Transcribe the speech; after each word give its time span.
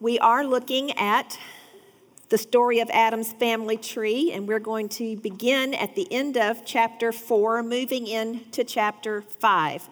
we 0.00 0.18
are 0.20 0.44
looking 0.44 0.92
at 0.92 1.38
the 2.28 2.38
story 2.38 2.78
of 2.80 2.88
Adam's 2.92 3.32
family 3.32 3.76
tree, 3.76 4.30
and 4.32 4.46
we're 4.46 4.60
going 4.60 4.88
to 4.88 5.16
begin 5.16 5.74
at 5.74 5.96
the 5.96 6.06
end 6.12 6.36
of 6.36 6.64
chapter 6.64 7.10
4, 7.10 7.62
moving 7.62 8.06
into 8.06 8.62
chapter 8.62 9.22
5. 9.22 9.88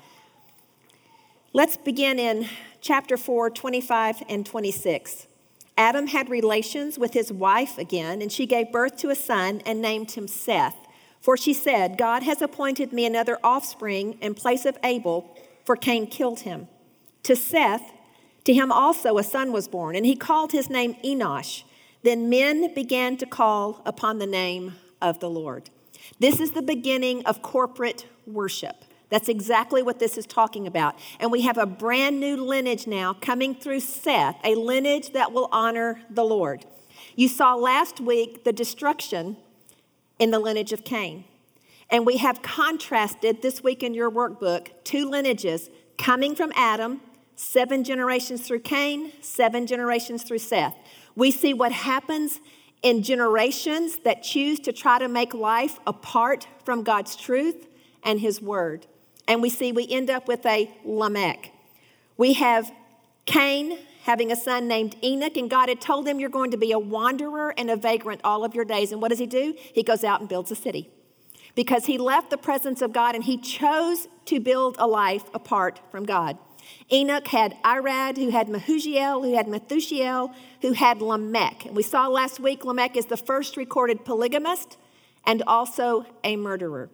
Let's 1.52 1.76
begin 1.76 2.18
in 2.18 2.48
chapter 2.80 3.16
4, 3.16 3.50
25 3.50 4.22
and 4.28 4.46
26. 4.46 5.26
Adam 5.76 6.06
had 6.06 6.28
relations 6.28 6.98
with 6.98 7.12
his 7.12 7.32
wife 7.32 7.76
again, 7.76 8.22
and 8.22 8.30
she 8.30 8.46
gave 8.46 8.70
birth 8.70 8.96
to 8.98 9.10
a 9.10 9.14
son 9.14 9.60
and 9.66 9.80
named 9.80 10.12
him 10.12 10.28
Seth. 10.28 10.76
For 11.20 11.36
she 11.36 11.52
said, 11.52 11.98
God 11.98 12.22
has 12.22 12.40
appointed 12.40 12.92
me 12.92 13.06
another 13.06 13.38
offspring 13.42 14.18
in 14.20 14.34
place 14.34 14.64
of 14.66 14.78
Abel, 14.84 15.36
for 15.64 15.74
Cain 15.74 16.06
killed 16.06 16.40
him. 16.40 16.68
To 17.24 17.34
Seth, 17.34 17.90
to 18.46 18.54
him 18.54 18.70
also 18.70 19.18
a 19.18 19.24
son 19.24 19.52
was 19.52 19.66
born, 19.66 19.96
and 19.96 20.06
he 20.06 20.14
called 20.14 20.52
his 20.52 20.70
name 20.70 20.94
Enosh. 21.04 21.64
Then 22.02 22.30
men 22.30 22.72
began 22.74 23.16
to 23.16 23.26
call 23.26 23.82
upon 23.84 24.18
the 24.18 24.26
name 24.26 24.74
of 25.02 25.18
the 25.18 25.28
Lord. 25.28 25.70
This 26.20 26.38
is 26.38 26.52
the 26.52 26.62
beginning 26.62 27.26
of 27.26 27.42
corporate 27.42 28.06
worship. 28.24 28.84
That's 29.08 29.28
exactly 29.28 29.82
what 29.82 29.98
this 29.98 30.16
is 30.16 30.26
talking 30.26 30.66
about. 30.66 30.96
And 31.18 31.32
we 31.32 31.42
have 31.42 31.58
a 31.58 31.66
brand 31.66 32.20
new 32.20 32.36
lineage 32.36 32.86
now 32.86 33.14
coming 33.14 33.52
through 33.52 33.80
Seth, 33.80 34.36
a 34.44 34.54
lineage 34.54 35.12
that 35.12 35.32
will 35.32 35.48
honor 35.50 36.00
the 36.08 36.24
Lord. 36.24 36.64
You 37.16 37.28
saw 37.28 37.56
last 37.56 38.00
week 38.00 38.44
the 38.44 38.52
destruction 38.52 39.36
in 40.20 40.30
the 40.30 40.38
lineage 40.38 40.72
of 40.72 40.84
Cain. 40.84 41.24
And 41.90 42.06
we 42.06 42.18
have 42.18 42.42
contrasted 42.42 43.42
this 43.42 43.62
week 43.62 43.82
in 43.82 43.94
your 43.94 44.10
workbook 44.10 44.68
two 44.84 45.08
lineages 45.08 45.68
coming 45.98 46.36
from 46.36 46.52
Adam 46.54 47.00
seven 47.36 47.84
generations 47.84 48.46
through 48.46 48.60
Cain, 48.60 49.12
seven 49.20 49.66
generations 49.66 50.22
through 50.24 50.38
Seth. 50.38 50.74
We 51.14 51.30
see 51.30 51.54
what 51.54 51.72
happens 51.72 52.40
in 52.82 53.02
generations 53.02 53.98
that 54.04 54.22
choose 54.22 54.58
to 54.60 54.72
try 54.72 54.98
to 54.98 55.08
make 55.08 55.34
life 55.34 55.78
apart 55.86 56.46
from 56.64 56.82
God's 56.82 57.14
truth 57.14 57.68
and 58.02 58.20
His 58.20 58.40
Word. 58.40 58.86
And 59.28 59.42
we 59.42 59.50
see 59.50 59.72
we 59.72 59.86
end 59.88 60.10
up 60.10 60.28
with 60.28 60.44
a 60.46 60.70
Lamech. 60.84 61.52
We 62.16 62.34
have 62.34 62.72
Cain 63.24 63.78
having 64.04 64.30
a 64.30 64.36
son 64.36 64.68
named 64.68 64.94
Enoch, 65.02 65.36
and 65.36 65.50
God 65.50 65.68
had 65.68 65.80
told 65.80 66.06
him, 66.06 66.20
You're 66.20 66.30
going 66.30 66.52
to 66.52 66.56
be 66.56 66.70
a 66.70 66.78
wanderer 66.78 67.52
and 67.58 67.70
a 67.70 67.76
vagrant 67.76 68.20
all 68.22 68.44
of 68.44 68.54
your 68.54 68.64
days. 68.64 68.92
And 68.92 69.02
what 69.02 69.08
does 69.08 69.18
he 69.18 69.26
do? 69.26 69.54
He 69.56 69.82
goes 69.82 70.04
out 70.04 70.20
and 70.20 70.28
builds 70.28 70.50
a 70.52 70.54
city 70.54 70.88
because 71.56 71.86
he 71.86 71.98
left 71.98 72.30
the 72.30 72.38
presence 72.38 72.82
of 72.82 72.92
God 72.92 73.16
and 73.16 73.24
he 73.24 73.36
chose 73.36 74.06
to 74.26 74.38
build 74.38 74.76
a 74.78 74.86
life 74.86 75.24
apart 75.34 75.80
from 75.90 76.04
God. 76.04 76.38
Enoch 76.92 77.26
had 77.28 77.56
Irad, 77.62 78.16
who 78.16 78.30
had 78.30 78.48
Mehujael, 78.48 79.22
who 79.22 79.34
had 79.34 79.46
Methushael, 79.46 80.34
who 80.62 80.72
had 80.72 81.00
Lamech. 81.00 81.66
And 81.66 81.76
we 81.76 81.82
saw 81.82 82.08
last 82.08 82.40
week 82.40 82.64
Lamech 82.64 82.96
is 82.96 83.06
the 83.06 83.16
first 83.16 83.56
recorded 83.56 84.04
polygamist 84.04 84.76
and 85.24 85.42
also 85.46 86.06
a 86.22 86.36
murderer. 86.36 86.90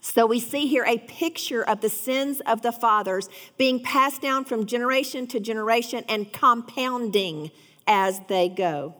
So 0.00 0.26
we 0.26 0.38
see 0.38 0.66
here 0.66 0.84
a 0.86 0.98
picture 0.98 1.62
of 1.62 1.80
the 1.80 1.88
sins 1.88 2.42
of 2.46 2.60
the 2.60 2.72
fathers 2.72 3.28
being 3.56 3.82
passed 3.82 4.20
down 4.20 4.44
from 4.44 4.66
generation 4.66 5.26
to 5.28 5.40
generation 5.40 6.04
and 6.08 6.30
compounding 6.30 7.50
as 7.86 8.20
they 8.28 8.50
go. 8.50 8.96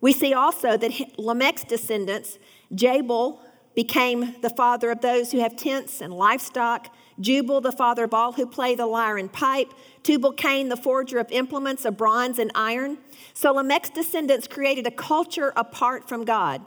We 0.00 0.12
see 0.12 0.32
also 0.32 0.76
that 0.76 1.18
Lamech's 1.18 1.64
descendants, 1.64 2.38
Jabal, 2.72 3.40
became 3.74 4.36
the 4.42 4.50
father 4.50 4.90
of 4.90 5.00
those 5.00 5.32
who 5.32 5.40
have 5.40 5.56
tents 5.56 6.00
and 6.00 6.12
livestock. 6.12 6.94
Jubal, 7.20 7.60
the 7.60 7.72
father 7.72 8.04
of 8.04 8.14
all 8.14 8.32
who 8.32 8.46
play 8.46 8.74
the 8.74 8.86
lyre 8.86 9.18
and 9.18 9.32
pipe. 9.32 9.72
Tubal 10.02 10.32
Cain, 10.32 10.68
the 10.68 10.76
forger 10.76 11.18
of 11.18 11.30
implements 11.30 11.84
of 11.84 11.96
bronze 11.96 12.38
and 12.38 12.50
iron. 12.54 12.98
So 13.34 13.52
Lamech's 13.52 13.90
descendants 13.90 14.46
created 14.46 14.86
a 14.86 14.90
culture 14.90 15.52
apart 15.56 16.08
from 16.08 16.24
God. 16.24 16.62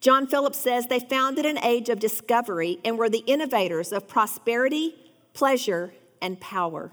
John 0.00 0.26
Phillips 0.26 0.58
says 0.58 0.86
they 0.86 1.00
founded 1.00 1.46
an 1.46 1.58
age 1.64 1.88
of 1.88 1.98
discovery 1.98 2.78
and 2.84 2.98
were 2.98 3.08
the 3.08 3.24
innovators 3.26 3.90
of 3.92 4.06
prosperity, 4.06 4.94
pleasure, 5.32 5.94
and 6.20 6.38
power, 6.40 6.92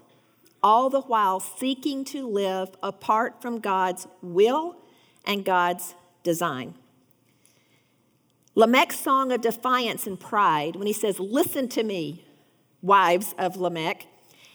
all 0.62 0.88
the 0.88 1.02
while 1.02 1.38
seeking 1.38 2.04
to 2.06 2.26
live 2.26 2.70
apart 2.82 3.42
from 3.42 3.60
God's 3.60 4.06
will 4.22 4.76
and 5.26 5.44
God's 5.44 5.94
design. 6.22 6.74
Lamech's 8.54 8.98
song 8.98 9.32
of 9.32 9.40
defiance 9.40 10.06
and 10.06 10.20
pride, 10.20 10.76
when 10.76 10.86
he 10.86 10.92
says, 10.92 11.18
Listen 11.18 11.68
to 11.68 11.82
me, 11.82 12.24
wives 12.82 13.34
of 13.38 13.56
Lamech, 13.56 14.06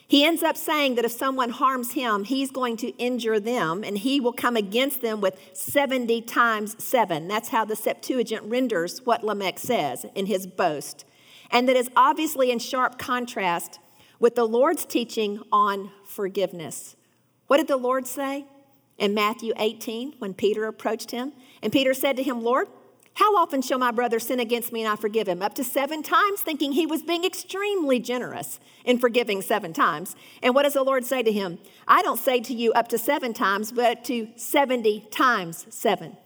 he 0.08 0.24
ends 0.24 0.42
up 0.42 0.56
saying 0.56 0.94
that 0.94 1.04
if 1.04 1.12
someone 1.12 1.50
harms 1.50 1.92
him, 1.92 2.24
he's 2.24 2.50
going 2.50 2.78
to 2.78 2.96
injure 2.96 3.38
them 3.38 3.84
and 3.84 3.98
he 3.98 4.20
will 4.20 4.32
come 4.32 4.56
against 4.56 5.02
them 5.02 5.20
with 5.20 5.38
70 5.52 6.22
times 6.22 6.82
7. 6.82 7.28
That's 7.28 7.50
how 7.50 7.66
the 7.66 7.76
Septuagint 7.76 8.44
renders 8.44 9.04
what 9.04 9.22
Lamech 9.22 9.58
says 9.58 10.06
in 10.14 10.24
his 10.24 10.46
boast. 10.46 11.04
And 11.50 11.68
that 11.68 11.76
is 11.76 11.90
obviously 11.94 12.50
in 12.50 12.58
sharp 12.58 12.98
contrast 12.98 13.78
with 14.18 14.34
the 14.34 14.46
Lord's 14.46 14.86
teaching 14.86 15.42
on 15.52 15.90
forgiveness. 16.06 16.96
What 17.46 17.58
did 17.58 17.68
the 17.68 17.76
Lord 17.76 18.06
say 18.06 18.46
in 18.96 19.12
Matthew 19.12 19.52
18 19.58 20.14
when 20.18 20.32
Peter 20.32 20.64
approached 20.66 21.10
him? 21.10 21.34
And 21.62 21.70
Peter 21.70 21.92
said 21.92 22.16
to 22.16 22.22
him, 22.22 22.42
Lord, 22.42 22.68
how 23.18 23.34
often 23.34 23.62
shall 23.62 23.80
my 23.80 23.90
brother 23.90 24.20
sin 24.20 24.38
against 24.38 24.72
me 24.72 24.80
and 24.80 24.88
I 24.88 24.94
forgive 24.94 25.26
him? 25.26 25.42
Up 25.42 25.52
to 25.54 25.64
seven 25.64 26.04
times, 26.04 26.40
thinking 26.40 26.70
he 26.70 26.86
was 26.86 27.02
being 27.02 27.24
extremely 27.24 27.98
generous 27.98 28.60
in 28.84 29.00
forgiving 29.00 29.42
seven 29.42 29.72
times. 29.72 30.14
And 30.40 30.54
what 30.54 30.62
does 30.62 30.74
the 30.74 30.84
Lord 30.84 31.04
say 31.04 31.24
to 31.24 31.32
him? 31.32 31.58
I 31.88 32.00
don't 32.02 32.20
say 32.20 32.38
to 32.38 32.54
you 32.54 32.72
up 32.74 32.86
to 32.90 32.96
seven 32.96 33.34
times, 33.34 33.72
but 33.72 34.04
to 34.04 34.28
70 34.36 35.08
times 35.10 35.66
seven. 35.68 36.16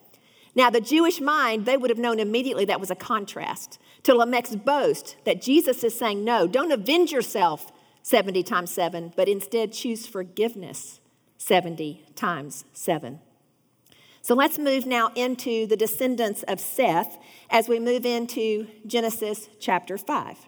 Now, 0.55 0.69
the 0.69 0.83
Jewish 0.83 1.19
mind, 1.19 1.65
they 1.65 1.79
would 1.79 1.89
have 1.89 1.99
known 1.99 2.21
immediately 2.21 2.67
that 2.67 2.79
was 2.79 2.91
a 2.91 2.95
contrast 2.95 3.79
to 4.03 4.13
Lamech's 4.13 4.57
boast 4.57 5.17
that 5.25 5.41
Jesus 5.41 5.83
is 5.83 5.99
saying, 5.99 6.23
no, 6.23 6.47
don't 6.47 6.73
avenge 6.73 7.11
yourself 7.11 7.73
70 8.03 8.43
times 8.43 8.71
seven, 8.71 9.15
but 9.17 9.31
instead 9.31 9.73
choose 9.73 10.07
forgiveness 10.07 11.01
70 11.39 12.05
times 12.17 12.67
seven. 12.75 13.21
So 14.25 14.37
let's 14.37 14.57
move 14.57 14.87
now 14.87 15.11
into 15.17 15.67
the 15.67 15.77
descendants 15.77 16.45
of 16.45 16.61
Seth 16.61 17.19
as 17.51 17.69
we 17.69 17.81
move 17.81 18.07
into 18.07 18.69
Genesis 18.87 19.49
chapter 19.59 19.99
5. 19.99 20.39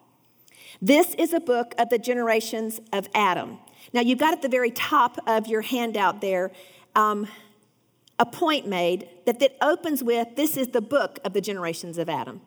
This 0.80 1.12
is 1.14 1.32
a 1.32 1.40
book 1.40 1.74
of 1.76 1.90
the 1.90 1.98
generations 1.98 2.80
of 2.92 3.08
Adam. 3.14 3.58
Now, 3.92 4.00
you've 4.00 4.20
got 4.20 4.32
at 4.32 4.42
the 4.42 4.48
very 4.48 4.70
top 4.70 5.18
of 5.26 5.48
your 5.48 5.62
handout 5.62 6.20
there 6.20 6.52
um, 6.94 7.26
a 8.20 8.26
point 8.26 8.68
made 8.68 9.08
that 9.26 9.40
that 9.40 9.56
opens 9.60 10.04
with 10.04 10.36
this 10.36 10.56
is 10.56 10.68
the 10.68 10.80
book 10.80 11.18
of 11.24 11.32
the 11.32 11.40
generations 11.40 11.98
of 11.98 12.08
Adam. 12.08 12.42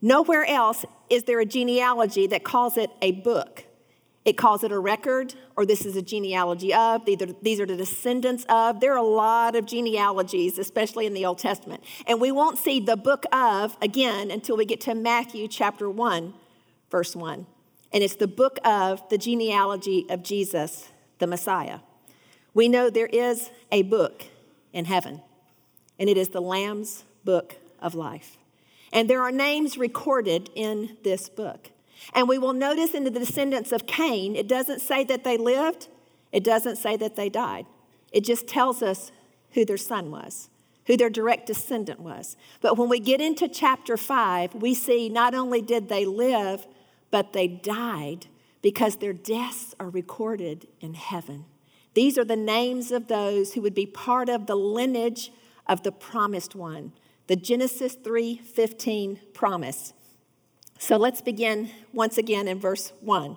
Nowhere 0.00 0.44
else 0.44 0.84
is 1.10 1.24
there 1.24 1.40
a 1.40 1.46
genealogy 1.46 2.28
that 2.28 2.44
calls 2.44 2.76
it 2.76 2.90
a 3.00 3.10
book. 3.10 3.64
It 4.24 4.36
calls 4.36 4.62
it 4.62 4.70
a 4.70 4.78
record, 4.78 5.34
or 5.56 5.66
this 5.66 5.84
is 5.84 5.96
a 5.96 6.02
genealogy 6.02 6.72
of, 6.72 7.04
these 7.04 7.58
are 7.58 7.66
the 7.66 7.76
descendants 7.76 8.46
of. 8.48 8.78
There 8.78 8.92
are 8.92 8.98
a 8.98 9.02
lot 9.02 9.56
of 9.56 9.66
genealogies, 9.66 10.58
especially 10.58 11.06
in 11.06 11.12
the 11.12 11.26
Old 11.26 11.38
Testament. 11.38 11.82
And 12.06 12.20
we 12.20 12.30
won't 12.30 12.56
see 12.56 12.78
the 12.78 12.96
book 12.96 13.24
of 13.32 13.76
again 13.82 14.30
until 14.30 14.56
we 14.56 14.64
get 14.64 14.80
to 14.82 14.94
Matthew 14.94 15.48
chapter 15.48 15.90
1, 15.90 16.34
verse 16.88 17.16
1. 17.16 17.46
And 17.92 18.04
it's 18.04 18.14
the 18.14 18.28
book 18.28 18.60
of 18.64 19.06
the 19.08 19.18
genealogy 19.18 20.06
of 20.08 20.22
Jesus, 20.22 20.88
the 21.18 21.26
Messiah. 21.26 21.80
We 22.54 22.68
know 22.68 22.90
there 22.90 23.06
is 23.06 23.50
a 23.72 23.82
book 23.82 24.26
in 24.72 24.84
heaven, 24.84 25.20
and 25.98 26.08
it 26.08 26.16
is 26.16 26.28
the 26.28 26.40
Lamb's 26.40 27.02
book 27.24 27.56
of 27.80 27.96
life. 27.96 28.36
And 28.92 29.10
there 29.10 29.22
are 29.22 29.32
names 29.32 29.76
recorded 29.76 30.48
in 30.54 30.96
this 31.02 31.28
book. 31.28 31.71
And 32.14 32.28
we 32.28 32.38
will 32.38 32.52
notice 32.52 32.94
in 32.94 33.04
the 33.04 33.10
descendants 33.10 33.72
of 33.72 33.86
Cain, 33.86 34.36
it 34.36 34.48
doesn't 34.48 34.80
say 34.80 35.04
that 35.04 35.24
they 35.24 35.36
lived, 35.36 35.88
it 36.32 36.44
doesn't 36.44 36.76
say 36.76 36.96
that 36.96 37.16
they 37.16 37.28
died. 37.28 37.66
It 38.12 38.24
just 38.24 38.46
tells 38.46 38.82
us 38.82 39.12
who 39.52 39.64
their 39.64 39.76
son 39.76 40.10
was, 40.10 40.48
who 40.86 40.96
their 40.96 41.10
direct 41.10 41.46
descendant 41.46 42.00
was. 42.00 42.36
But 42.60 42.76
when 42.76 42.88
we 42.88 43.00
get 43.00 43.20
into 43.20 43.48
chapter 43.48 43.96
5, 43.96 44.54
we 44.54 44.74
see 44.74 45.08
not 45.08 45.34
only 45.34 45.62
did 45.62 45.88
they 45.88 46.04
live, 46.04 46.66
but 47.10 47.32
they 47.32 47.46
died 47.46 48.26
because 48.62 48.96
their 48.96 49.12
deaths 49.12 49.74
are 49.78 49.90
recorded 49.90 50.66
in 50.80 50.94
heaven. 50.94 51.44
These 51.94 52.16
are 52.16 52.24
the 52.24 52.36
names 52.36 52.90
of 52.90 53.08
those 53.08 53.52
who 53.52 53.60
would 53.62 53.74
be 53.74 53.86
part 53.86 54.28
of 54.28 54.46
the 54.46 54.54
lineage 54.54 55.30
of 55.66 55.82
the 55.82 55.92
promised 55.92 56.54
one, 56.54 56.92
the 57.26 57.36
Genesis 57.36 57.94
3:15 57.96 59.20
promise. 59.34 59.92
So 60.82 60.96
let's 60.96 61.20
begin 61.20 61.70
once 61.92 62.18
again 62.18 62.48
in 62.48 62.58
verse 62.58 62.92
1. 63.02 63.36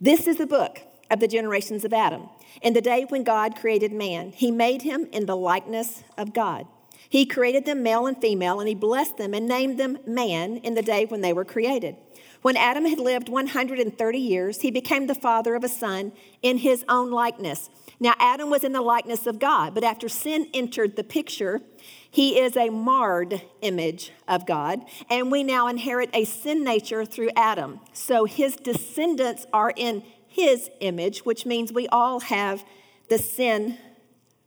This 0.00 0.28
is 0.28 0.36
the 0.36 0.46
book 0.46 0.78
of 1.10 1.18
the 1.18 1.26
generations 1.26 1.84
of 1.84 1.92
Adam. 1.92 2.28
In 2.62 2.72
the 2.72 2.80
day 2.80 3.04
when 3.08 3.24
God 3.24 3.56
created 3.56 3.90
man, 3.90 4.30
he 4.30 4.52
made 4.52 4.82
him 4.82 5.08
in 5.10 5.26
the 5.26 5.34
likeness 5.34 6.04
of 6.16 6.32
God. 6.32 6.68
He 7.08 7.26
created 7.26 7.64
them 7.64 7.82
male 7.82 8.06
and 8.06 8.16
female, 8.20 8.60
and 8.60 8.68
he 8.68 8.76
blessed 8.76 9.16
them 9.16 9.34
and 9.34 9.48
named 9.48 9.76
them 9.76 9.98
man 10.06 10.58
in 10.58 10.74
the 10.74 10.82
day 10.82 11.04
when 11.04 11.20
they 11.20 11.32
were 11.32 11.44
created. 11.44 11.96
When 12.42 12.56
Adam 12.56 12.84
had 12.84 13.00
lived 13.00 13.28
130 13.28 14.18
years, 14.18 14.60
he 14.60 14.70
became 14.70 15.08
the 15.08 15.16
father 15.16 15.56
of 15.56 15.64
a 15.64 15.68
son 15.68 16.12
in 16.42 16.58
his 16.58 16.84
own 16.88 17.10
likeness. 17.10 17.70
Now, 18.00 18.14
Adam 18.18 18.48
was 18.48 18.62
in 18.62 18.72
the 18.72 18.80
likeness 18.80 19.26
of 19.26 19.40
God, 19.40 19.74
but 19.74 19.82
after 19.82 20.08
sin 20.08 20.46
entered 20.54 20.94
the 20.94 21.02
picture, 21.02 21.60
he 22.08 22.38
is 22.38 22.56
a 22.56 22.70
marred 22.70 23.42
image 23.60 24.12
of 24.28 24.46
God, 24.46 24.80
and 25.10 25.32
we 25.32 25.42
now 25.42 25.66
inherit 25.66 26.10
a 26.12 26.24
sin 26.24 26.62
nature 26.62 27.04
through 27.04 27.30
Adam. 27.34 27.80
So 27.92 28.24
his 28.24 28.54
descendants 28.54 29.46
are 29.52 29.72
in 29.76 30.04
his 30.28 30.70
image, 30.80 31.24
which 31.24 31.44
means 31.44 31.72
we 31.72 31.88
all 31.88 32.20
have 32.20 32.64
the 33.08 33.18
sin 33.18 33.78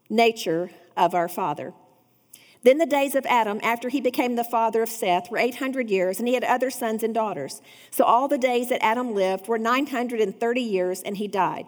nature 0.09 0.71
of 0.95 1.13
our 1.13 1.27
father. 1.27 1.73
Then 2.63 2.77
the 2.77 2.85
days 2.85 3.15
of 3.15 3.25
Adam, 3.25 3.59
after 3.63 3.89
he 3.89 3.99
became 3.99 4.35
the 4.35 4.43
father 4.43 4.83
of 4.83 4.89
Seth, 4.89 5.31
were 5.31 5.39
800 5.39 5.89
years, 5.89 6.19
and 6.19 6.27
he 6.27 6.35
had 6.35 6.43
other 6.43 6.69
sons 6.69 7.03
and 7.03 7.13
daughters. 7.13 7.61
So 7.89 8.03
all 8.05 8.27
the 8.27 8.37
days 8.37 8.69
that 8.69 8.83
Adam 8.83 9.13
lived 9.15 9.47
were 9.47 9.57
930 9.57 10.61
years, 10.61 11.01
and 11.01 11.17
he 11.17 11.27
died. 11.27 11.65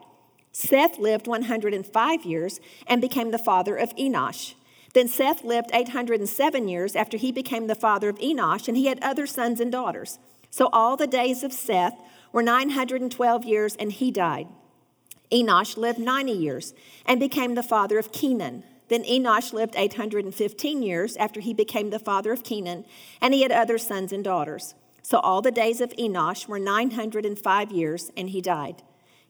Seth 0.53 1.00
lived 1.00 1.27
105 1.27 2.25
years 2.25 2.59
and 2.85 3.01
became 3.01 3.31
the 3.31 3.39
father 3.39 3.75
of 3.75 3.94
Enosh. 3.95 4.53
Then 4.94 5.07
Seth 5.07 5.44
lived 5.44 5.71
807 5.73 6.67
years 6.67 6.95
after 6.95 7.17
he 7.17 7.31
became 7.31 7.65
the 7.65 7.75
father 7.75 8.09
of 8.09 8.19
Enosh, 8.19 8.67
and 8.67 8.77
he 8.77 8.85
had 8.85 9.00
other 9.01 9.25
sons 9.25 9.59
and 9.59 9.71
daughters. 9.71 10.19
So 10.51 10.69
all 10.71 10.95
the 10.95 11.07
days 11.07 11.44
of 11.44 11.51
Seth 11.51 12.00
were 12.31 12.44
912 12.44 13.44
years, 13.44 13.75
and 13.75 13.91
he 13.91 14.11
died. 14.11 14.47
Enosh 15.31 15.75
lived 15.75 15.97
90 15.97 16.31
years 16.31 16.75
and 17.07 17.19
became 17.19 17.56
the 17.56 17.63
father 17.63 17.97
of 17.97 18.11
Kenan. 18.11 18.63
Then 18.89 19.03
Enosh 19.03 19.51
lived 19.51 19.73
815 19.75 20.83
years 20.83 21.17
after 21.17 21.39
he 21.39 21.56
became 21.56 21.89
the 21.89 21.97
father 21.97 22.31
of 22.31 22.44
Kenan, 22.44 22.85
and 23.19 23.33
he 23.33 23.41
had 23.41 23.51
other 23.51 23.79
sons 23.79 24.13
and 24.13 24.23
daughters. 24.23 24.75
So 25.01 25.17
all 25.17 25.41
the 25.41 25.51
days 25.51 25.81
of 25.81 25.89
Enosh 25.94 26.47
were 26.47 26.59
905 26.59 27.71
years, 27.71 28.11
and 28.15 28.29
he 28.29 28.41
died. 28.41 28.83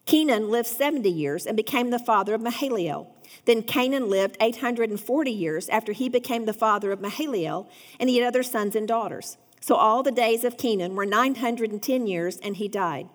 Kenan 0.05 0.49
lived 0.49 0.67
70 0.67 1.09
years 1.09 1.45
and 1.45 1.55
became 1.55 1.89
the 1.89 1.99
father 1.99 2.33
of 2.33 2.41
Mahalalel. 2.41 3.07
Then 3.45 3.63
Cainan 3.63 4.09
lived 4.09 4.37
840 4.39 5.31
years 5.31 5.69
after 5.69 5.91
he 5.93 6.09
became 6.09 6.45
the 6.45 6.53
father 6.53 6.91
of 6.91 6.99
Mahalalel, 6.99 7.67
and 7.99 8.09
he 8.09 8.17
had 8.17 8.27
other 8.27 8.43
sons 8.43 8.75
and 8.75 8.87
daughters. 8.87 9.37
So 9.61 9.75
all 9.75 10.03
the 10.03 10.11
days 10.11 10.43
of 10.43 10.57
Kenan 10.57 10.95
were 10.95 11.05
910 11.05 12.05
years, 12.05 12.37
and 12.37 12.57
he 12.57 12.67
died. 12.67 13.07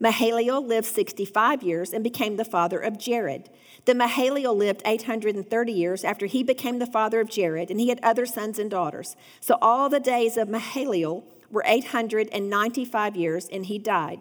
Mahalalel 0.00 0.64
lived 0.64 0.86
65 0.86 1.64
years 1.64 1.92
and 1.92 2.04
became 2.04 2.36
the 2.36 2.44
father 2.44 2.78
of 2.78 2.98
Jared. 2.98 3.50
Then 3.84 3.98
Mahalalel 3.98 4.56
lived 4.56 4.82
830 4.84 5.72
years 5.72 6.04
after 6.04 6.26
he 6.26 6.44
became 6.44 6.78
the 6.78 6.86
father 6.86 7.20
of 7.20 7.28
Jared, 7.28 7.68
and 7.68 7.80
he 7.80 7.88
had 7.88 7.98
other 8.00 8.24
sons 8.24 8.60
and 8.60 8.70
daughters. 8.70 9.16
So 9.40 9.58
all 9.60 9.88
the 9.88 9.98
days 9.98 10.36
of 10.36 10.48
Mahalalel 10.48 11.24
were 11.50 11.64
895 11.66 13.16
years, 13.16 13.48
and 13.50 13.66
he 13.66 13.78
died. 13.78 14.20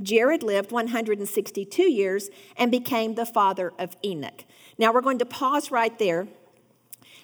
Jared 0.00 0.42
lived 0.42 0.72
162 0.72 1.82
years 1.82 2.28
and 2.56 2.70
became 2.70 3.14
the 3.14 3.26
father 3.26 3.72
of 3.78 3.96
Enoch. 4.04 4.44
Now 4.78 4.92
we're 4.92 5.00
going 5.00 5.18
to 5.18 5.26
pause 5.26 5.70
right 5.70 5.98
there, 5.98 6.28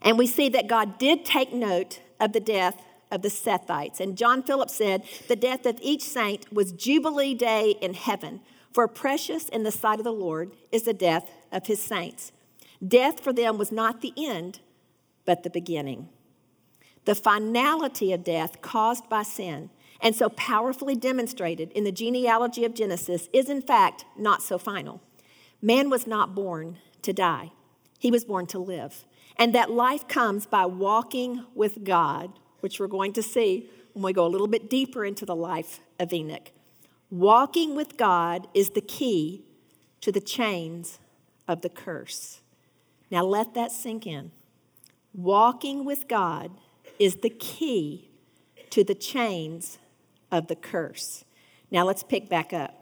and 0.01 0.19
we 0.19 0.27
see 0.27 0.49
that 0.51 0.69
God 0.69 0.99
did 0.99 1.25
take 1.25 1.53
note 1.53 2.01
of 2.19 2.33
the 2.33 2.41
death 2.41 2.83
of 3.11 3.23
the 3.23 3.29
Sethites. 3.29 4.01
And 4.01 4.17
John 4.17 4.43
Phillips 4.43 4.75
said, 4.75 5.05
The 5.29 5.37
death 5.37 5.67
of 5.67 5.79
each 5.83 6.03
saint 6.03 6.53
was 6.53 6.73
Jubilee 6.73 7.35
Day 7.35 7.77
in 7.83 7.95
heaven, 7.95 8.41
for 8.73 8.89
precious 8.89 9.49
in 9.51 9.65
the 9.65 9.71
sight 9.71 9.99
of 9.99 10.05
the 10.05 10.13
Lord 10.13 10.53
is 10.73 10.85
the 10.85 10.95
death 10.95 11.31
of 11.53 11.67
his 11.67 11.81
saints. 11.81 12.33
Death 12.87 13.21
for 13.21 13.33
them 13.33 13.59
was 13.59 13.71
not 13.71 14.01
the 14.01 14.15
end, 14.17 14.61
but 15.25 15.43
the 15.43 15.51
beginning. 15.51 16.09
The 17.05 17.15
finality 17.15 18.13
of 18.13 18.25
death 18.25 18.63
caused 18.63 19.09
by 19.09 19.25
sin, 19.25 19.71
and 20.03 20.17
so 20.17 20.29
powerfully 20.31 20.97
demonstrated 20.97 21.71
in 21.73 21.85
the 21.85 21.93
genealogy 21.93 22.65
of 22.65 22.75
Genesis, 22.75 23.29
is 23.33 23.49
in 23.49 23.63
fact 23.63 24.05
not 24.19 24.43
so 24.43 24.59
final. 24.59 25.01
Man 25.63 25.89
was 25.89 26.07
not 26.07 26.35
born 26.35 26.79
to 27.03 27.13
die, 27.13 27.53
he 27.99 28.11
was 28.11 28.25
born 28.25 28.47
to 28.47 28.59
live. 28.59 29.05
And 29.37 29.55
that 29.55 29.71
life 29.71 30.07
comes 30.09 30.45
by 30.45 30.67
walking 30.67 31.47
with 31.55 31.85
God, 31.85 32.33
which 32.61 32.79
we're 32.79 32.87
going 32.87 33.13
to 33.15 33.23
see 33.23 33.71
when 33.95 34.03
we 34.03 34.13
go 34.13 34.27
a 34.27 34.29
little 34.29 34.49
bit 34.49 34.69
deeper 34.69 35.05
into 35.05 35.25
the 35.25 35.37
life 35.37 35.81
of 35.99 36.13
Enoch. 36.13 36.51
Walking 37.11 37.75
with 37.75 37.97
God 37.97 38.49
is 38.55 38.71
the 38.71 38.81
key 38.81 39.45
to 40.01 40.13
the 40.13 40.21
chains 40.21 40.99
of 41.47 41.63
the 41.63 41.69
curse. 41.69 42.41
Now 43.11 43.25
let 43.25 43.55
that 43.55 43.71
sink 43.71 44.07
in. 44.07 44.33
Walking 45.15 45.85
with 45.85 46.09
God 46.09 46.51
is 46.99 47.17
the 47.17 47.31
key 47.31 48.11
to 48.71 48.83
the 48.83 48.95
chains 48.95 49.79
of 50.33 50.49
the 50.49 50.57
curse. 50.57 51.25
Now 51.71 51.85
let's 51.85 52.03
pick 52.03 52.29
back 52.29 52.53
up. 52.53 52.79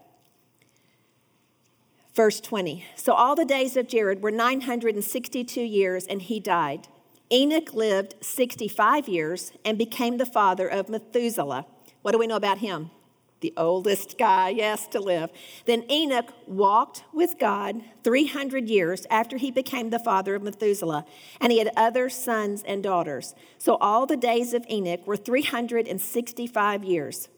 Verse 2.15 2.41
20. 2.41 2.83
So 2.95 3.13
all 3.13 3.35
the 3.35 3.45
days 3.45 3.77
of 3.77 3.87
Jared 3.87 4.21
were 4.21 4.31
962 4.31 5.61
years, 5.61 6.05
and 6.07 6.21
he 6.21 6.39
died. 6.39 6.87
Enoch 7.31 7.73
lived 7.73 8.15
65 8.21 9.07
years 9.07 9.53
and 9.63 9.77
became 9.77 10.17
the 10.17 10.25
father 10.25 10.67
of 10.67 10.89
Methuselah. 10.89 11.65
What 12.01 12.11
do 12.11 12.17
we 12.17 12.27
know 12.27 12.35
about 12.35 12.57
him? 12.57 12.91
The 13.39 13.53
oldest 13.55 14.17
guy, 14.17 14.49
yes, 14.49 14.85
to 14.87 14.99
live. 14.99 15.29
Then 15.65 15.89
Enoch 15.89 16.33
walked 16.45 17.03
with 17.13 17.39
God 17.39 17.81
300 18.03 18.67
years 18.67 19.07
after 19.09 19.37
he 19.37 19.49
became 19.49 19.89
the 19.89 19.97
father 19.97 20.35
of 20.35 20.43
Methuselah, 20.43 21.05
and 21.39 21.51
he 21.51 21.59
had 21.59 21.71
other 21.77 22.09
sons 22.09 22.61
and 22.67 22.83
daughters. 22.83 23.33
So 23.57 23.77
all 23.77 24.05
the 24.05 24.17
days 24.17 24.53
of 24.53 24.65
Enoch 24.69 25.07
were 25.07 25.17
365 25.17 26.83
years. 26.83 27.29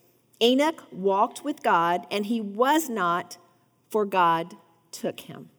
Enoch 0.43 0.83
walked 0.91 1.45
with 1.45 1.63
God, 1.63 2.05
and 2.11 2.25
he 2.25 2.41
was 2.41 2.89
not, 2.89 3.37
for 3.89 4.05
God 4.05 4.57
took 4.91 5.21
him. 5.21 5.49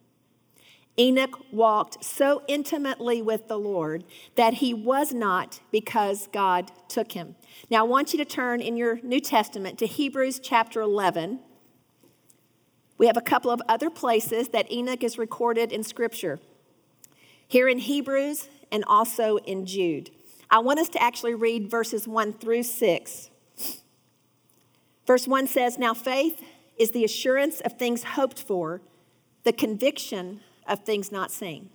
Enoch 0.99 1.41
walked 1.51 2.05
so 2.05 2.43
intimately 2.47 3.23
with 3.23 3.49
the 3.49 3.59
Lord 3.59 4.05
that 4.37 4.55
he 4.55 4.75
was 4.75 5.13
not 5.13 5.61
because 5.73 6.29
God 6.33 6.71
took 6.87 7.13
him. 7.13 7.35
Now, 7.71 7.81
I 7.81 7.89
want 7.89 8.13
you 8.13 8.19
to 8.19 8.25
turn 8.25 8.61
in 8.61 8.77
your 8.77 9.01
New 9.03 9.21
Testament 9.21 9.79
to 9.79 9.87
Hebrews 9.87 10.39
chapter 10.39 10.83
11. 10.83 11.41
We 12.99 13.07
have 13.07 13.17
a 13.17 13.23
couple 13.23 13.51
of 13.51 13.61
other 13.69 13.91
places 13.91 14.51
that 14.51 14.71
Enoch 14.71 15.03
is 15.03 15.19
recorded 15.19 15.73
in 15.73 15.83
Scripture. 15.83 16.39
Here 17.49 17.69
in 17.69 17.79
Hebrews 17.79 18.49
and 18.71 18.85
also 18.87 19.39
in 19.39 19.67
Jude. 19.67 20.11
I 20.51 20.59
want 20.59 20.79
us 20.79 20.89
to 20.91 21.03
actually 21.03 21.35
read 21.35 21.71
verses 21.71 22.07
1 22.07 22.35
through 22.35 22.63
6. 22.63 23.31
Verse 25.07 25.29
1 25.29 25.47
says, 25.47 25.79
Now 25.79 25.95
faith 25.95 26.43
is 26.77 26.91
the 26.91 27.05
assurance 27.05 27.61
of 27.61 27.79
things 27.79 28.03
hoped 28.05 28.43
for 28.43 28.81
the 29.45 29.53
conviction 29.53 30.41
of 30.67 30.81
things 30.81 31.13
not 31.13 31.31
seen. 31.31 31.71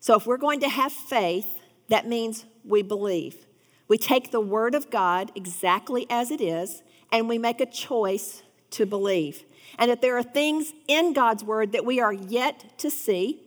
So 0.00 0.16
if 0.16 0.26
we're 0.26 0.38
going 0.38 0.60
to 0.60 0.68
have 0.68 0.92
faith, 0.92 1.60
that 1.88 2.06
means 2.08 2.46
we 2.64 2.82
believe. 2.82 3.46
We 3.88 3.98
take 3.98 4.30
the 4.30 4.40
Word 4.40 4.74
of 4.74 4.90
God 4.90 5.30
exactly 5.34 6.06
as 6.08 6.30
it 6.30 6.40
is, 6.40 6.82
and 7.12 7.28
we 7.28 7.38
make 7.38 7.60
a 7.60 7.66
choice 7.66 8.42
to 8.70 8.86
believe. 8.86 9.44
And 9.78 9.90
that 9.90 10.00
there 10.00 10.16
are 10.16 10.22
things 10.22 10.72
in 10.88 11.12
God's 11.12 11.44
Word 11.44 11.72
that 11.72 11.84
we 11.84 12.00
are 12.00 12.12
yet 12.12 12.78
to 12.78 12.90
see, 12.90 13.42